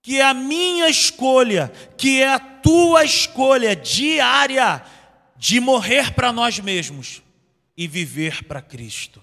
Que 0.00 0.20
é 0.20 0.24
a 0.24 0.32
minha 0.32 0.88
escolha, 0.88 1.72
que 1.96 2.22
é 2.22 2.28
a 2.28 2.38
tua 2.38 3.04
escolha 3.04 3.74
diária 3.74 4.84
de 5.36 5.58
morrer 5.58 6.14
para 6.14 6.32
nós 6.32 6.60
mesmos 6.60 7.22
e 7.76 7.88
viver 7.88 8.44
para 8.44 8.62
Cristo. 8.62 9.22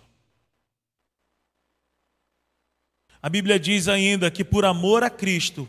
A 3.21 3.29
Bíblia 3.29 3.57
diz 3.57 3.87
ainda 3.87 4.29
que 4.29 4.43
por 4.43 4.65
amor 4.65 5.03
a 5.03 5.09
Cristo, 5.09 5.67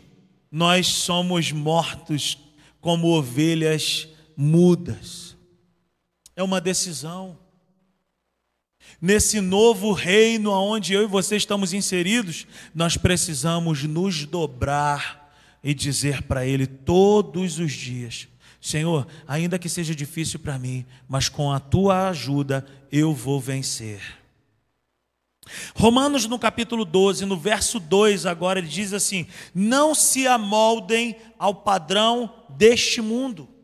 nós 0.51 0.87
somos 0.87 1.51
mortos 1.51 2.37
como 2.79 3.07
ovelhas 3.07 4.07
mudas. 4.35 5.36
É 6.37 6.43
uma 6.43 6.61
decisão. 6.61 7.35
Nesse 9.01 9.41
novo 9.41 9.91
reino 9.91 10.51
onde 10.51 10.93
eu 10.93 11.01
e 11.01 11.07
você 11.07 11.35
estamos 11.35 11.73
inseridos, 11.73 12.45
nós 12.75 12.95
precisamos 12.95 13.83
nos 13.83 14.23
dobrar 14.23 15.33
e 15.63 15.73
dizer 15.73 16.21
para 16.21 16.45
Ele 16.45 16.67
todos 16.67 17.57
os 17.57 17.71
dias: 17.73 18.27
Senhor, 18.61 19.07
ainda 19.27 19.57
que 19.57 19.67
seja 19.67 19.95
difícil 19.95 20.39
para 20.39 20.59
mim, 20.59 20.85
mas 21.09 21.27
com 21.27 21.51
a 21.51 21.59
tua 21.59 22.07
ajuda 22.07 22.63
eu 22.91 23.15
vou 23.15 23.41
vencer. 23.41 23.99
Romanos 25.75 26.27
no 26.27 26.37
capítulo 26.37 26.85
12, 26.85 27.25
no 27.25 27.35
verso 27.35 27.79
2, 27.79 28.27
agora 28.27 28.59
ele 28.59 28.67
diz 28.67 28.93
assim: 28.93 29.25
Não 29.55 29.95
se 29.95 30.27
amoldem 30.27 31.15
ao 31.39 31.55
padrão 31.55 32.31
deste 32.47 33.01
mundo 33.01 33.56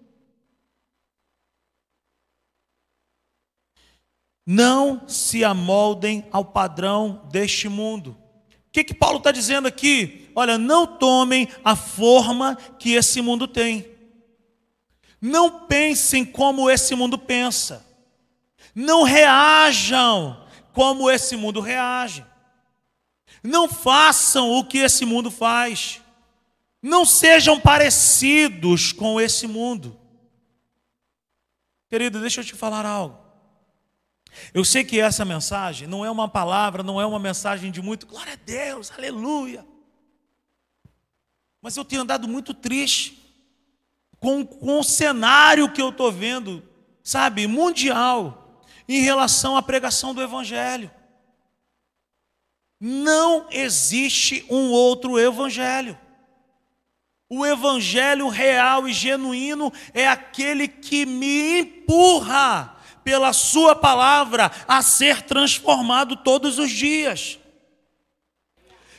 Não 4.45 5.07
se 5.07 5.43
amoldem 5.43 6.25
ao 6.31 6.43
padrão 6.43 7.21
deste 7.31 7.69
mundo. 7.69 8.17
O 8.67 8.71
que, 8.71 8.83
que 8.83 8.93
Paulo 8.93 9.19
está 9.19 9.31
dizendo 9.31 9.67
aqui? 9.67 10.29
Olha, 10.35 10.57
não 10.57 10.85
tomem 10.85 11.47
a 11.63 11.75
forma 11.75 12.55
que 12.77 12.93
esse 12.93 13.21
mundo 13.21 13.47
tem. 13.47 13.87
Não 15.21 15.67
pensem 15.67 16.25
como 16.25 16.69
esse 16.69 16.95
mundo 16.95 17.17
pensa. 17.17 17.85
Não 18.75 19.03
reajam 19.03 20.45
como 20.73 21.09
esse 21.09 21.37
mundo 21.37 21.61
reage. 21.61 22.25
Não 23.41 23.69
façam 23.69 24.51
o 24.51 24.65
que 24.65 24.79
esse 24.79 25.05
mundo 25.05 25.31
faz. 25.31 26.01
Não 26.81 27.05
sejam 27.05 27.59
parecidos 27.59 28.91
com 28.91 29.21
esse 29.21 29.47
mundo. 29.47 29.97
Querido, 31.89 32.19
deixa 32.19 32.41
eu 32.41 32.45
te 32.45 32.55
falar 32.55 32.85
algo. 32.85 33.22
Eu 34.53 34.63
sei 34.65 34.83
que 34.83 34.99
essa 34.99 35.23
mensagem 35.23 35.87
não 35.87 36.05
é 36.05 36.11
uma 36.11 36.27
palavra, 36.27 36.83
não 36.83 36.99
é 36.99 37.05
uma 37.05 37.19
mensagem 37.19 37.71
de 37.71 37.81
muito 37.81 38.05
glória 38.05 38.33
a 38.33 38.37
Deus, 38.37 38.91
aleluia. 38.91 39.65
Mas 41.61 41.77
eu 41.77 41.85
tenho 41.85 42.01
andado 42.01 42.27
muito 42.27 42.53
triste 42.53 43.23
com, 44.19 44.45
com 44.45 44.79
o 44.79 44.83
cenário 44.83 45.71
que 45.71 45.81
eu 45.81 45.89
estou 45.89 46.11
vendo, 46.11 46.63
sabe, 47.03 47.47
mundial, 47.47 48.61
em 48.87 49.01
relação 49.01 49.55
à 49.55 49.61
pregação 49.61 50.13
do 50.13 50.21
Evangelho. 50.21 50.91
Não 52.79 53.47
existe 53.49 54.45
um 54.49 54.71
outro 54.71 55.17
Evangelho. 55.17 55.97
O 57.29 57.45
Evangelho 57.45 58.27
real 58.27 58.87
e 58.87 58.93
genuíno 58.93 59.71
é 59.93 60.07
aquele 60.07 60.67
que 60.67 61.05
me 61.05 61.59
empurra 61.59 62.77
pela 63.03 63.33
Sua 63.33 63.75
palavra, 63.75 64.51
a 64.67 64.81
ser 64.81 65.21
transformado 65.21 66.15
todos 66.15 66.57
os 66.57 66.71
dias. 66.71 67.39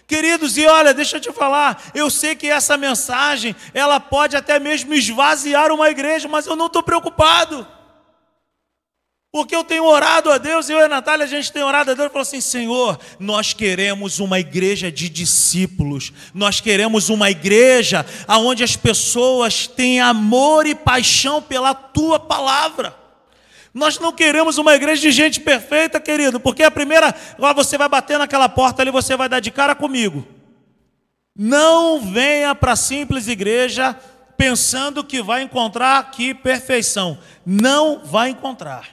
Queridos, 0.07 0.57
e 0.59 0.67
olha, 0.67 0.93
deixa 0.93 1.17
eu 1.17 1.21
te 1.21 1.33
falar, 1.33 1.83
eu 1.95 2.11
sei 2.11 2.35
que 2.35 2.47
essa 2.47 2.77
mensagem, 2.77 3.57
ela 3.73 3.99
pode 3.99 4.37
até 4.37 4.59
mesmo 4.59 4.93
esvaziar 4.93 5.73
uma 5.73 5.89
igreja, 5.89 6.29
mas 6.29 6.47
eu 6.47 6.55
não 6.55 6.67
estou 6.67 6.83
preocupado. 6.83 7.67
Porque 9.33 9.57
eu 9.57 9.65
tenho 9.65 9.85
orado 9.85 10.31
a 10.31 10.39
Deus, 10.39 10.71
eu 10.71 10.79
e 10.79 10.85
a 10.85 10.89
Natália, 10.89 11.25
a 11.25 11.29
gente 11.29 11.51
tem 11.51 11.61
orado 11.61 11.91
a 11.91 11.95
Deus 11.95 12.07
e 12.07 12.13
falou 12.13 12.23
assim: 12.23 12.41
Senhor, 12.41 13.01
nós 13.19 13.53
queremos 13.53 14.21
uma 14.21 14.39
igreja 14.39 14.93
de 14.93 15.09
discípulos, 15.09 16.13
nós 16.33 16.61
queremos 16.61 17.09
uma 17.09 17.29
igreja 17.29 18.07
onde 18.29 18.63
as 18.63 18.77
pessoas 18.77 19.67
têm 19.67 20.01
amor 20.01 20.69
e 20.69 20.75
paixão 20.77 21.43
pela 21.43 21.75
tua 21.75 22.21
palavra. 22.21 23.04
Nós 23.75 23.99
não 23.99 24.13
queremos 24.13 24.57
uma 24.57 24.73
igreja 24.73 25.03
de 25.03 25.11
gente 25.11 25.41
perfeita, 25.41 26.01
querido, 26.01 26.39
porque 26.39 26.63
a 26.63 26.71
primeira, 26.71 27.13
agora 27.37 27.53
você 27.53 27.77
vai 27.77 27.89
bater 27.89 28.17
naquela 28.17 28.49
porta 28.49 28.81
ali, 28.81 28.91
você 28.93 29.17
vai 29.17 29.29
dar 29.29 29.41
de 29.41 29.51
cara 29.51 29.75
comigo. 29.75 30.25
Não 31.37 32.01
venha 32.01 32.55
para 32.55 32.73
a 32.73 32.77
simples 32.77 33.27
igreja 33.27 33.99
pensando 34.37 35.03
que 35.03 35.21
vai 35.21 35.43
encontrar 35.43 35.99
aqui 35.99 36.33
perfeição. 36.33 37.19
Não 37.45 38.05
vai 38.05 38.31
encontrar. 38.31 38.91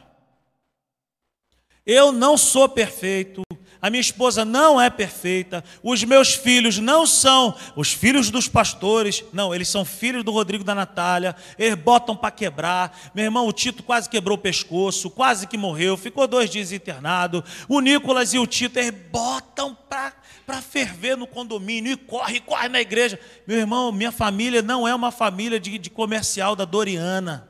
Eu 1.86 2.12
não 2.12 2.36
sou 2.36 2.68
perfeito, 2.68 3.44
a 3.82 3.90
minha 3.90 4.02
esposa 4.02 4.46
não 4.46 4.80
é 4.80 4.90
perfeita, 4.92 5.64
os 5.82 6.04
meus 6.04 6.36
filhos 6.36 6.78
não 6.78 7.08
são 7.08 7.56
os 7.76 7.92
filhos 7.92 8.30
dos 8.30 8.48
pastores, 8.48 9.24
não, 9.34 9.56
eles 9.56 9.68
são 9.68 9.84
filhos 9.84 10.24
do 10.24 10.32
Rodrigo 10.32 10.64
da 10.64 10.76
Natália, 10.76 11.36
eles 11.58 11.74
botam 11.74 12.16
para 12.16 12.30
quebrar. 12.30 12.96
Meu 13.16 13.26
irmão, 13.26 13.48
o 13.48 13.52
Tito 13.52 13.82
quase 13.82 14.08
quebrou 14.08 14.38
o 14.38 14.42
pescoço, 14.42 15.10
quase 15.10 15.48
que 15.48 15.58
morreu, 15.58 15.98
ficou 15.98 16.28
dois 16.28 16.48
dias 16.48 16.72
internado. 16.72 17.44
O 17.68 17.80
Nicolas 17.80 18.34
e 18.36 18.40
o 18.40 18.46
Tito, 18.46 18.78
eles 18.78 18.94
botam 19.12 19.76
para 19.90 20.62
ferver 20.62 21.18
no 21.18 21.26
condomínio 21.26 21.94
e 21.94 21.98
corre, 21.98 22.40
corre 22.40 22.70
na 22.70 22.80
igreja. 22.80 23.20
Meu 23.48 23.58
irmão, 23.58 23.92
minha 23.92 24.12
família 24.12 24.62
não 24.62 24.88
é 24.88 24.94
uma 24.94 25.12
família 25.12 25.60
de, 25.60 25.80
de 25.80 25.90
comercial 25.90 26.56
da 26.56 26.66
Doriana, 26.66 27.50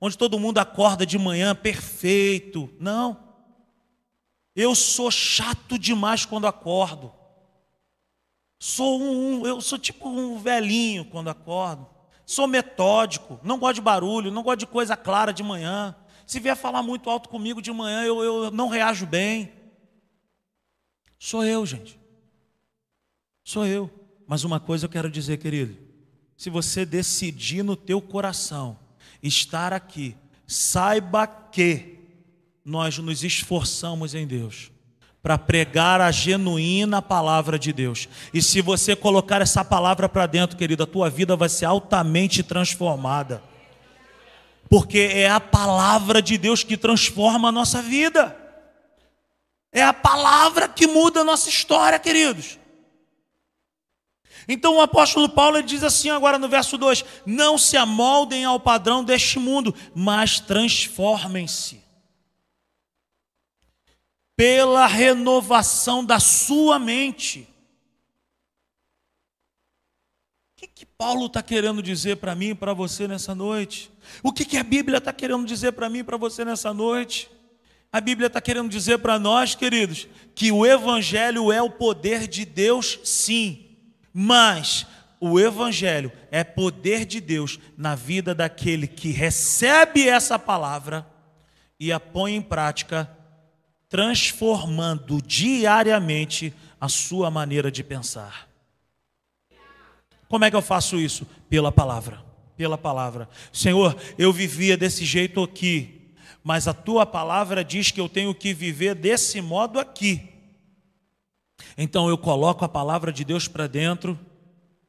onde 0.00 0.16
todo 0.16 0.38
mundo 0.38 0.58
acorda 0.58 1.04
de 1.04 1.18
manhã 1.18 1.52
perfeito. 1.52 2.70
Não. 2.78 3.27
Eu 4.58 4.74
sou 4.74 5.08
chato 5.08 5.78
demais 5.78 6.24
quando 6.24 6.48
acordo. 6.48 7.12
Sou 8.58 9.00
um, 9.00 9.46
eu 9.46 9.60
sou 9.60 9.78
tipo 9.78 10.08
um 10.08 10.36
velhinho 10.36 11.04
quando 11.04 11.28
acordo. 11.30 11.86
Sou 12.26 12.48
metódico, 12.48 13.38
não 13.44 13.56
gosto 13.56 13.76
de 13.76 13.80
barulho, 13.80 14.32
não 14.32 14.42
gosto 14.42 14.58
de 14.58 14.66
coisa 14.66 14.96
clara 14.96 15.32
de 15.32 15.44
manhã. 15.44 15.94
Se 16.26 16.40
vier 16.40 16.56
falar 16.56 16.82
muito 16.82 17.08
alto 17.08 17.28
comigo 17.28 17.62
de 17.62 17.70
manhã, 17.70 18.02
eu, 18.02 18.20
eu 18.24 18.50
não 18.50 18.66
reajo 18.66 19.06
bem. 19.06 19.52
Sou 21.20 21.44
eu, 21.44 21.64
gente. 21.64 21.96
Sou 23.44 23.64
eu. 23.64 23.88
Mas 24.26 24.42
uma 24.42 24.58
coisa 24.58 24.86
eu 24.86 24.90
quero 24.90 25.08
dizer, 25.08 25.36
querido. 25.36 25.78
Se 26.36 26.50
você 26.50 26.84
decidir 26.84 27.62
no 27.62 27.76
teu 27.76 28.02
coração 28.02 28.76
estar 29.22 29.72
aqui, 29.72 30.16
saiba 30.48 31.28
que 31.28 31.97
nós 32.68 32.98
nos 32.98 33.24
esforçamos 33.24 34.14
em 34.14 34.26
Deus 34.26 34.70
para 35.22 35.38
pregar 35.38 36.02
a 36.02 36.10
genuína 36.10 37.00
palavra 37.00 37.58
de 37.58 37.72
Deus. 37.72 38.06
E 38.32 38.42
se 38.42 38.60
você 38.60 38.94
colocar 38.94 39.40
essa 39.40 39.64
palavra 39.64 40.06
para 40.08 40.26
dentro, 40.26 40.56
querido, 40.56 40.82
a 40.82 40.86
tua 40.86 41.08
vida 41.08 41.34
vai 41.34 41.48
ser 41.48 41.64
altamente 41.64 42.42
transformada. 42.42 43.42
Porque 44.68 44.98
é 44.98 45.28
a 45.28 45.40
palavra 45.40 46.20
de 46.20 46.36
Deus 46.36 46.62
que 46.62 46.76
transforma 46.76 47.48
a 47.48 47.52
nossa 47.52 47.80
vida. 47.80 48.36
É 49.72 49.82
a 49.82 49.94
palavra 49.94 50.68
que 50.68 50.86
muda 50.86 51.20
a 51.20 51.24
nossa 51.24 51.48
história, 51.48 51.98
queridos. 51.98 52.58
Então 54.46 54.76
o 54.76 54.80
apóstolo 54.82 55.28
Paulo 55.28 55.62
diz 55.62 55.82
assim 55.82 56.10
agora 56.10 56.38
no 56.38 56.48
verso 56.48 56.76
2: 56.76 57.04
Não 57.24 57.56
se 57.56 57.78
amoldem 57.78 58.44
ao 58.44 58.60
padrão 58.60 59.02
deste 59.02 59.38
mundo, 59.38 59.74
mas 59.94 60.38
transformem-se 60.38 61.87
pela 64.38 64.86
renovação 64.86 66.04
da 66.04 66.20
sua 66.20 66.78
mente. 66.78 67.40
O 70.52 70.60
que, 70.60 70.68
que 70.68 70.86
Paulo 70.86 71.26
está 71.26 71.42
querendo 71.42 71.82
dizer 71.82 72.18
para 72.18 72.36
mim 72.36 72.50
e 72.50 72.54
para 72.54 72.72
você 72.72 73.08
nessa 73.08 73.34
noite? 73.34 73.90
O 74.22 74.32
que, 74.32 74.44
que 74.44 74.56
a 74.56 74.62
Bíblia 74.62 74.98
está 74.98 75.12
querendo 75.12 75.44
dizer 75.44 75.72
para 75.72 75.88
mim 75.88 75.98
e 75.98 76.04
para 76.04 76.16
você 76.16 76.44
nessa 76.44 76.72
noite? 76.72 77.28
A 77.92 78.00
Bíblia 78.00 78.28
está 78.28 78.40
querendo 78.40 78.68
dizer 78.68 78.98
para 78.98 79.18
nós, 79.18 79.56
queridos, 79.56 80.06
que 80.36 80.52
o 80.52 80.64
Evangelho 80.64 81.50
é 81.50 81.60
o 81.60 81.70
poder 81.70 82.28
de 82.28 82.44
Deus, 82.44 83.00
sim, 83.02 83.76
mas 84.12 84.86
o 85.18 85.40
Evangelho 85.40 86.12
é 86.30 86.44
poder 86.44 87.04
de 87.04 87.20
Deus 87.20 87.58
na 87.76 87.96
vida 87.96 88.36
daquele 88.36 88.86
que 88.86 89.10
recebe 89.10 90.08
essa 90.08 90.38
palavra 90.38 91.04
e 91.80 91.90
a 91.90 91.98
põe 91.98 92.36
em 92.36 92.42
prática, 92.42 93.17
transformando 93.88 95.20
diariamente 95.22 96.52
a 96.80 96.88
sua 96.88 97.30
maneira 97.30 97.70
de 97.70 97.82
pensar. 97.82 98.48
Como 100.28 100.44
é 100.44 100.50
que 100.50 100.56
eu 100.56 100.62
faço 100.62 100.96
isso? 100.96 101.26
Pela 101.48 101.72
palavra. 101.72 102.22
Pela 102.56 102.76
palavra. 102.76 103.28
Senhor, 103.52 103.96
eu 104.18 104.32
vivia 104.32 104.76
desse 104.76 105.04
jeito 105.04 105.42
aqui, 105.42 106.12
mas 106.44 106.68
a 106.68 106.74
tua 106.74 107.06
palavra 107.06 107.64
diz 107.64 107.90
que 107.90 108.00
eu 108.00 108.08
tenho 108.08 108.34
que 108.34 108.52
viver 108.52 108.94
desse 108.94 109.40
modo 109.40 109.78
aqui. 109.78 110.28
Então 111.76 112.08
eu 112.08 112.18
coloco 112.18 112.64
a 112.64 112.68
palavra 112.68 113.12
de 113.12 113.24
Deus 113.24 113.48
para 113.48 113.66
dentro 113.66 114.18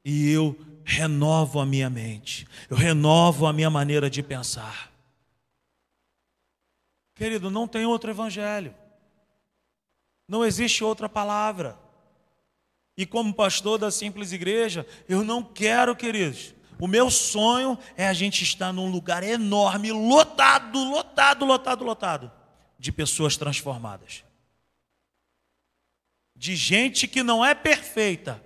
e 0.03 0.29
eu 0.29 0.57
renovo 0.83 1.59
a 1.59 1.65
minha 1.65 1.89
mente, 1.89 2.47
eu 2.69 2.75
renovo 2.75 3.45
a 3.45 3.53
minha 3.53 3.69
maneira 3.69 4.09
de 4.09 4.23
pensar. 4.23 4.91
Querido, 7.13 7.51
não 7.51 7.67
tem 7.67 7.85
outro 7.85 8.09
evangelho, 8.09 8.73
não 10.29 10.45
existe 10.45 10.83
outra 10.83 11.09
palavra. 11.09 11.77
E 12.95 13.05
como 13.05 13.33
pastor 13.33 13.79
da 13.79 13.89
simples 13.89 14.31
igreja, 14.31 14.85
eu 15.07 15.23
não 15.23 15.43
quero, 15.43 15.95
queridos, 15.95 16.53
o 16.79 16.87
meu 16.87 17.09
sonho 17.09 17.77
é 17.97 18.07
a 18.07 18.13
gente 18.13 18.43
estar 18.43 18.71
num 18.71 18.89
lugar 18.89 19.23
enorme, 19.23 19.91
lotado, 19.91 20.83
lotado, 20.83 21.45
lotado, 21.45 21.83
lotado, 21.83 22.31
de 22.77 22.91
pessoas 22.91 23.35
transformadas. 23.35 24.23
De 26.35 26.55
gente 26.55 27.07
que 27.07 27.23
não 27.23 27.43
é 27.43 27.55
perfeita, 27.55 28.41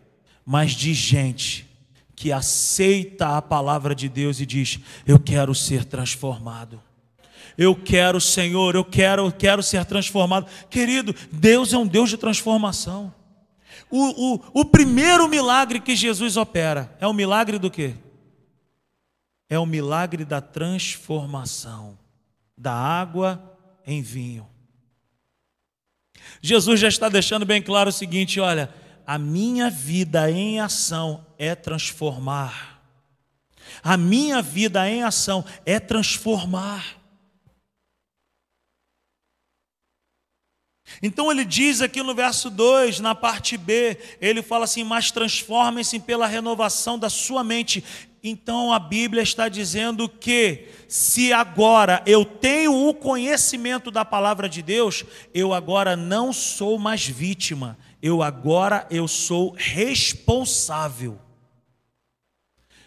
mas 0.45 0.71
de 0.71 0.93
gente 0.93 1.69
que 2.15 2.31
aceita 2.31 3.37
a 3.37 3.41
palavra 3.41 3.93
de 3.93 4.07
Deus 4.07 4.39
e 4.39 4.45
diz: 4.45 4.79
Eu 5.05 5.19
quero 5.19 5.53
ser 5.53 5.85
transformado. 5.85 6.81
Eu 7.57 7.75
quero, 7.75 8.19
Senhor, 8.19 8.75
eu 8.75 8.83
quero, 8.83 9.25
eu 9.25 9.31
quero 9.31 9.61
ser 9.61 9.85
transformado. 9.85 10.47
Querido, 10.69 11.15
Deus 11.31 11.73
é 11.73 11.77
um 11.77 11.87
Deus 11.87 12.09
de 12.09 12.17
transformação. 12.17 13.13
O, 13.89 14.35
o, 14.35 14.61
o 14.61 14.65
primeiro 14.65 15.27
milagre 15.27 15.79
que 15.79 15.95
Jesus 15.95 16.37
opera 16.37 16.95
é 16.99 17.07
o 17.07 17.13
milagre 17.13 17.59
do 17.59 17.69
quê? 17.69 17.95
é 19.53 19.59
o 19.59 19.65
milagre 19.65 20.25
da 20.25 20.41
transformação 20.41 21.97
da 22.57 22.73
água 22.73 23.57
em 23.85 24.01
vinho. 24.01 24.47
Jesus 26.41 26.79
já 26.79 26.87
está 26.87 27.09
deixando 27.09 27.45
bem 27.45 27.61
claro 27.61 27.89
o 27.89 27.93
seguinte: 27.93 28.39
olha, 28.39 28.73
a 29.05 29.17
minha 29.17 29.69
vida 29.69 30.29
em 30.31 30.59
ação 30.59 31.25
é 31.37 31.53
transformar. 31.55 32.81
A 33.83 33.97
minha 33.97 34.41
vida 34.41 34.89
em 34.89 35.03
ação 35.03 35.45
é 35.65 35.79
transformar. 35.79 37.02
Então 41.01 41.31
ele 41.31 41.43
diz 41.43 41.81
aqui 41.81 42.01
no 42.03 42.13
verso 42.13 42.49
2, 42.49 42.99
na 42.99 43.15
parte 43.15 43.57
B, 43.57 43.97
ele 44.21 44.41
fala 44.41 44.65
assim: 44.65 44.83
Mas 44.83 45.11
transformem-se 45.11 45.99
pela 45.99 46.27
renovação 46.27 46.97
da 46.97 47.09
sua 47.09 47.43
mente. 47.43 47.83
Então 48.23 48.71
a 48.71 48.79
Bíblia 48.79 49.21
está 49.21 49.49
dizendo 49.49 50.07
que 50.07 50.69
se 50.87 51.33
agora 51.33 52.01
eu 52.05 52.23
tenho 52.23 52.87
o 52.87 52.93
conhecimento 52.93 53.91
da 53.91 54.05
palavra 54.05 54.47
de 54.47 54.61
Deus, 54.61 55.03
eu 55.33 55.53
agora 55.53 55.97
não 55.97 56.31
sou 56.31 56.79
mais 56.79 57.05
vítima, 57.05 57.77
eu 58.01 58.23
agora 58.23 58.87
eu 58.89 59.09
sou 59.09 59.53
responsável. 59.57 61.19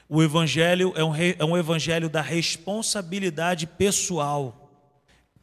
O 0.08 0.22
evangelho 0.22 0.92
é 0.96 1.04
um, 1.04 1.14
é 1.14 1.44
um 1.44 1.56
evangelho 1.56 2.08
da 2.08 2.22
responsabilidade 2.22 3.66
pessoal. 3.66 4.65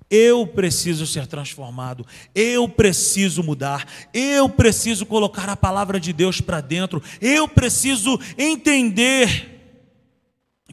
Eu 0.10 0.46
preciso 0.46 1.08
ser 1.08 1.26
transformado, 1.28 2.06
eu 2.36 2.70
preciso 2.70 3.42
mudar, 3.42 3.88
eu 4.14 4.48
preciso 4.48 5.06
colocar 5.06 5.50
a 5.50 5.58
palavra 5.58 6.00
de 6.00 6.14
Deus 6.14 6.40
para 6.40 6.62
dentro, 6.62 7.02
eu 7.20 7.48
preciso 7.48 8.20
entender 8.38 9.50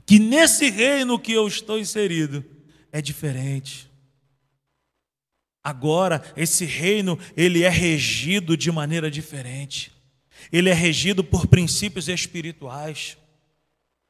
que 0.05 0.19
nesse 0.19 0.69
reino 0.69 1.19
que 1.19 1.33
eu 1.33 1.47
estou 1.47 1.79
inserido 1.79 2.45
é 2.93 3.01
diferente. 3.01 3.91
Agora, 5.63 6.23
esse 6.37 6.65
reino, 6.65 7.19
ele 7.37 7.63
é 7.63 7.69
regido 7.69 8.57
de 8.57 8.73
maneira 8.73 9.11
diferente. 9.11 9.93
Ele 10.51 10.71
é 10.71 10.75
regido 10.75 11.23
por 11.23 11.47
princípios 11.47 12.09
espirituais. 12.09 13.19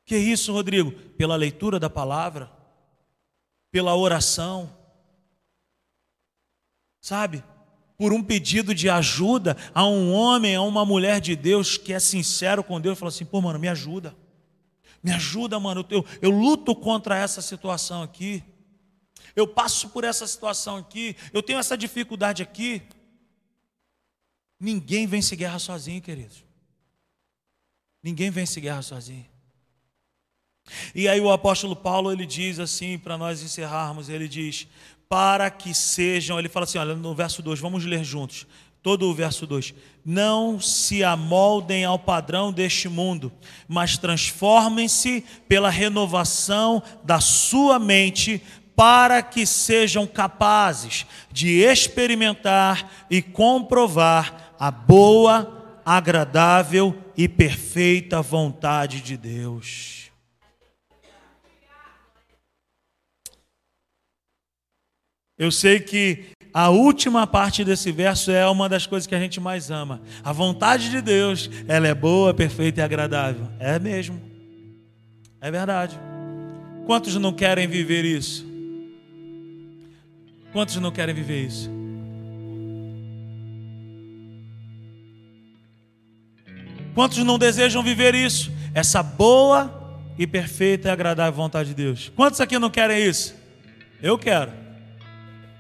Que 0.05 0.17
isso, 0.17 0.53
Rodrigo? 0.53 0.93
Pela 0.93 1.37
leitura 1.37 1.79
da 1.79 1.91
palavra, 1.91 2.51
pela 3.71 3.95
oração. 3.97 4.75
Sabe? 7.01 7.43
Por 7.97 8.13
um 8.13 8.23
pedido 8.23 8.75
de 8.75 8.89
ajuda 8.89 9.57
a 9.75 9.87
um 9.87 10.13
homem, 10.13 10.55
a 10.55 10.63
uma 10.63 10.85
mulher 10.85 11.21
de 11.21 11.37
Deus 11.37 11.77
que 11.77 11.93
é 11.93 11.99
sincero 11.99 12.63
com 12.63 12.81
Deus, 12.81 12.99
fala 12.99 13.11
assim: 13.11 13.25
"Pô, 13.25 13.41
mano, 13.41 13.59
me 13.59 13.69
ajuda". 13.69 14.15
Me 15.03 15.13
ajuda, 15.13 15.59
mano. 15.59 15.85
Eu, 15.89 16.05
eu 16.21 16.31
luto 16.31 16.75
contra 16.75 17.17
essa 17.17 17.41
situação 17.41 18.03
aqui. 18.03 18.43
Eu 19.35 19.47
passo 19.47 19.89
por 19.89 20.05
essa 20.05 20.27
situação 20.27 20.77
aqui. 20.77 21.17
Eu 21.33 21.43
tenho 21.43 21.59
essa 21.59 21.77
dificuldade 21.77 22.43
aqui. 22.43 22.83
Ninguém 24.59 25.07
vence 25.07 25.35
guerra 25.35 25.59
sozinho, 25.59 26.03
queridos. 26.03 26.45
Ninguém 28.03 28.31
vence 28.31 28.61
guerra 28.61 28.83
sozinho. 28.83 29.27
E 30.95 31.09
aí 31.09 31.21
o 31.21 31.33
apóstolo 31.33 31.75
Paulo 31.75 32.13
ele 32.13 32.27
diz 32.27 32.59
assim 32.59 32.99
para 32.99 33.17
nós 33.17 33.43
encerrarmos, 33.43 34.09
ele 34.09 34.29
diz: 34.29 34.69
"Para 35.11 35.51
que 35.51 35.75
sejam", 35.75 36.39
ele 36.39 36.49
fala 36.49 36.65
assim, 36.65 36.79
olha, 36.79 36.95
no 36.95 37.15
verso 37.15 37.43
2, 37.43 37.61
vamos 37.61 37.85
ler 37.85 38.03
juntos 38.03 38.47
todo 38.83 39.09
o 39.09 39.15
verso 39.15 39.47
2: 39.47 39.75
Não 40.05 40.61
se 40.61 41.05
amoldem 41.05 41.85
ao 41.85 41.99
padrão 41.99 42.53
deste 42.53 42.89
mundo, 42.89 43.33
mas 43.69 43.99
transformem-se 43.99 45.25
pela 45.49 45.71
renovação 45.71 46.83
da 47.05 47.21
sua 47.21 47.79
mente, 47.79 48.43
para 48.75 49.21
que 49.21 49.45
sejam 49.45 50.07
capazes 50.07 51.05
de 51.31 51.61
experimentar 51.61 53.07
e 53.11 53.21
comprovar 53.21 54.55
a 54.59 54.71
boa, 54.71 55.81
agradável 55.85 56.97
e 57.15 57.29
perfeita 57.29 58.23
vontade 58.23 59.03
de 59.03 59.19
Deus. 59.19 60.00
Eu 65.41 65.51
sei 65.51 65.81
que 65.81 66.27
a 66.53 66.69
última 66.69 67.27
parte 67.27 67.65
desse 67.65 67.91
verso 67.91 68.31
é 68.31 68.47
uma 68.47 68.69
das 68.69 68.87
coisas 68.87 69.07
que 69.07 69.15
a 69.15 69.19
gente 69.19 69.41
mais 69.41 69.71
ama. 69.71 70.03
A 70.23 70.35
vontade 70.35 70.91
de 70.91 71.01
Deus, 71.01 71.49
ela 71.67 71.89
é 71.89 71.95
boa, 71.95 72.35
perfeita 72.35 72.83
e 72.83 72.85
agradável. 72.85 73.49
É 73.59 73.79
mesmo. 73.79 74.21
É 75.41 75.51
verdade. 75.51 75.99
Quantos 76.85 77.15
não 77.15 77.33
querem 77.33 77.67
viver 77.67 78.05
isso? 78.05 78.47
Quantos 80.53 80.77
não 80.77 80.93
querem 80.93 81.15
viver 81.15 81.47
isso? 81.47 81.71
Quantos 86.95 87.17
não 87.25 87.39
desejam 87.39 87.83
viver 87.83 88.15
isso? 88.15 88.53
Essa 88.75 89.03
boa 89.03 90.05
e 90.19 90.27
perfeita 90.27 90.89
e 90.89 90.91
agradável 90.91 91.33
vontade 91.33 91.71
de 91.71 91.77
Deus. 91.77 92.13
Quantos 92.15 92.43
aqui 92.43 92.59
não 92.59 92.69
querem 92.69 93.03
isso? 93.07 93.35
Eu 94.03 94.19
quero. 94.19 94.60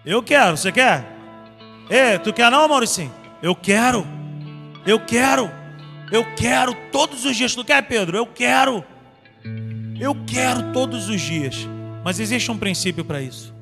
Eu 0.04 0.22
quero, 0.22 0.56
você 0.56 0.72
quer? 0.72 1.04
Ei, 1.90 2.18
tu 2.18 2.32
quer 2.32 2.50
não, 2.50 2.66
Mauricinho? 2.66 3.12
Eu 3.42 3.54
quero. 3.54 4.06
Eu 4.86 4.98
quero. 5.04 5.50
Eu 6.10 6.24
quero 6.34 6.74
todos 6.90 7.24
os 7.24 7.36
dias. 7.36 7.54
Tu 7.54 7.64
quer, 7.64 7.82
Pedro? 7.82 8.16
Eu 8.16 8.26
quero. 8.26 8.82
Eu 10.00 10.14
quero 10.24 10.72
todos 10.72 11.08
os 11.08 11.20
dias. 11.20 11.68
Mas 12.02 12.18
existe 12.18 12.50
um 12.50 12.56
princípio 12.56 13.04
para 13.04 13.20
isso. 13.20 13.54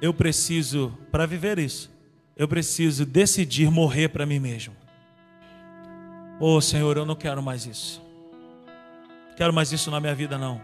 Eu 0.00 0.14
preciso, 0.14 0.96
para 1.10 1.26
viver 1.26 1.58
isso, 1.58 1.90
eu 2.36 2.46
preciso 2.46 3.04
decidir 3.04 3.70
morrer 3.70 4.08
para 4.08 4.26
mim 4.26 4.38
mesmo. 4.38 4.76
Oh 6.38 6.60
Senhor, 6.60 6.96
eu 6.96 7.06
não 7.06 7.16
quero 7.16 7.42
mais 7.42 7.66
isso. 7.66 8.02
Quero 9.36 9.52
mais 9.52 9.72
isso 9.72 9.90
na 9.90 9.98
minha 9.98 10.14
vida, 10.14 10.38
não. 10.38 10.60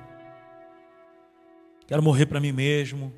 Quero 1.86 2.03
morrer 2.03 2.26
para 2.26 2.38
mim 2.38 2.53
mesmo 2.53 3.12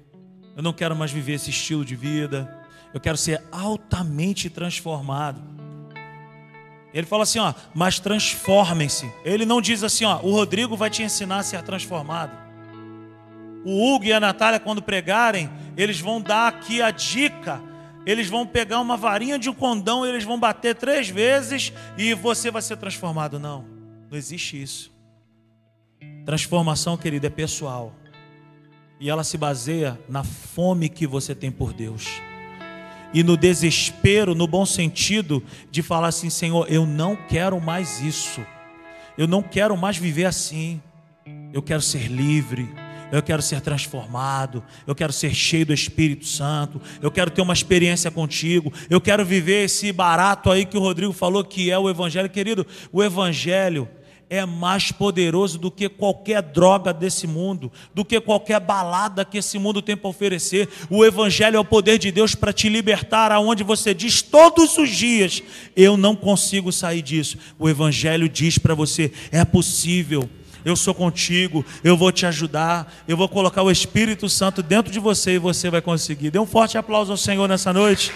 Eu 0.56 0.62
não 0.62 0.72
quero 0.72 0.94
mais 0.94 1.10
viver 1.10 1.34
esse 1.34 1.50
estilo 1.50 1.84
de 1.84 1.96
vida. 1.96 2.62
Eu 2.92 3.00
quero 3.00 3.16
ser 3.16 3.42
altamente 3.50 4.48
transformado. 4.48 5.42
Ele 6.92 7.06
fala 7.06 7.24
assim, 7.24 7.40
ó, 7.40 7.52
mas 7.74 7.98
transformem-se. 7.98 9.10
Ele 9.24 9.44
não 9.44 9.60
diz 9.60 9.82
assim, 9.82 10.04
ó, 10.04 10.20
o 10.22 10.30
Rodrigo 10.30 10.76
vai 10.76 10.88
te 10.88 11.02
ensinar 11.02 11.38
a 11.38 11.42
ser 11.42 11.60
transformado. 11.62 12.30
O 13.64 13.94
Hugo 13.94 14.04
e 14.04 14.12
a 14.12 14.20
Natália, 14.20 14.60
quando 14.60 14.80
pregarem, 14.80 15.50
eles 15.76 15.98
vão 15.98 16.20
dar 16.20 16.46
aqui 16.46 16.80
a 16.80 16.92
dica. 16.92 17.60
Eles 18.06 18.28
vão 18.28 18.46
pegar 18.46 18.80
uma 18.80 18.96
varinha 18.96 19.38
de 19.38 19.48
um 19.48 19.54
condão, 19.54 20.06
eles 20.06 20.22
vão 20.22 20.38
bater 20.38 20.74
três 20.76 21.08
vezes 21.08 21.72
e 21.96 22.14
você 22.14 22.50
vai 22.50 22.62
ser 22.62 22.76
transformado. 22.76 23.40
Não, 23.40 23.64
não 24.10 24.16
existe 24.16 24.62
isso. 24.62 24.92
Transformação, 26.24 26.96
querido, 26.96 27.26
é 27.26 27.30
pessoal. 27.30 27.92
E 29.00 29.10
ela 29.10 29.24
se 29.24 29.36
baseia 29.36 29.98
na 30.08 30.22
fome 30.24 30.88
que 30.88 31.06
você 31.06 31.34
tem 31.34 31.50
por 31.50 31.72
Deus. 31.72 32.22
E 33.12 33.22
no 33.22 33.36
desespero, 33.36 34.34
no 34.34 34.46
bom 34.46 34.66
sentido, 34.66 35.42
de 35.70 35.82
falar 35.82 36.08
assim: 36.08 36.30
Senhor, 36.30 36.66
eu 36.68 36.86
não 36.86 37.16
quero 37.16 37.60
mais 37.60 38.00
isso, 38.00 38.44
eu 39.16 39.28
não 39.28 39.42
quero 39.42 39.76
mais 39.76 39.96
viver 39.96 40.24
assim, 40.24 40.82
eu 41.52 41.62
quero 41.62 41.80
ser 41.80 42.08
livre. 42.08 42.68
Eu 43.12 43.22
quero 43.22 43.42
ser 43.42 43.60
transformado, 43.60 44.64
eu 44.88 44.94
quero 44.94 45.12
ser 45.12 45.32
cheio 45.32 45.64
do 45.64 45.72
Espírito 45.72 46.26
Santo, 46.26 46.80
eu 47.00 47.12
quero 47.12 47.30
ter 47.30 47.42
uma 47.42 47.52
experiência 47.52 48.10
contigo, 48.10 48.72
eu 48.90 49.00
quero 49.00 49.24
viver 49.24 49.66
esse 49.66 49.92
barato 49.92 50.50
aí 50.50 50.64
que 50.64 50.76
o 50.76 50.80
Rodrigo 50.80 51.12
falou 51.12 51.44
que 51.44 51.70
é 51.70 51.78
o 51.78 51.88
Evangelho. 51.88 52.28
Querido, 52.28 52.66
o 52.90 53.04
Evangelho 53.04 53.88
é 54.34 54.46
mais 54.46 54.90
poderoso 54.90 55.58
do 55.58 55.70
que 55.70 55.88
qualquer 55.88 56.42
droga 56.42 56.92
desse 56.92 57.26
mundo, 57.26 57.70
do 57.94 58.04
que 58.04 58.20
qualquer 58.20 58.60
balada 58.60 59.24
que 59.24 59.38
esse 59.38 59.58
mundo 59.58 59.80
tem 59.80 59.96
para 59.96 60.10
oferecer. 60.10 60.68
O 60.90 61.04
Evangelho 61.04 61.56
é 61.56 61.60
o 61.60 61.64
poder 61.64 61.98
de 61.98 62.10
Deus 62.10 62.34
para 62.34 62.52
te 62.52 62.68
libertar, 62.68 63.30
aonde 63.30 63.62
você 63.62 63.94
diz 63.94 64.22
todos 64.22 64.76
os 64.76 64.90
dias: 64.90 65.42
Eu 65.76 65.96
não 65.96 66.16
consigo 66.16 66.72
sair 66.72 67.02
disso. 67.02 67.38
O 67.58 67.68
Evangelho 67.68 68.28
diz 68.28 68.58
para 68.58 68.74
você: 68.74 69.12
É 69.30 69.44
possível. 69.44 70.28
Eu 70.64 70.76
sou 70.76 70.94
contigo, 70.94 71.62
eu 71.84 71.94
vou 71.94 72.10
te 72.10 72.24
ajudar, 72.24 72.90
eu 73.06 73.18
vou 73.18 73.28
colocar 73.28 73.62
o 73.62 73.70
Espírito 73.70 74.30
Santo 74.30 74.62
dentro 74.62 74.90
de 74.90 74.98
você 74.98 75.32
e 75.32 75.38
você 75.38 75.68
vai 75.68 75.82
conseguir. 75.82 76.30
Dê 76.30 76.38
um 76.38 76.46
forte 76.46 76.78
aplauso 76.78 77.12
ao 77.12 77.18
Senhor 77.18 77.46
nessa 77.46 77.70
noite. 77.70 78.10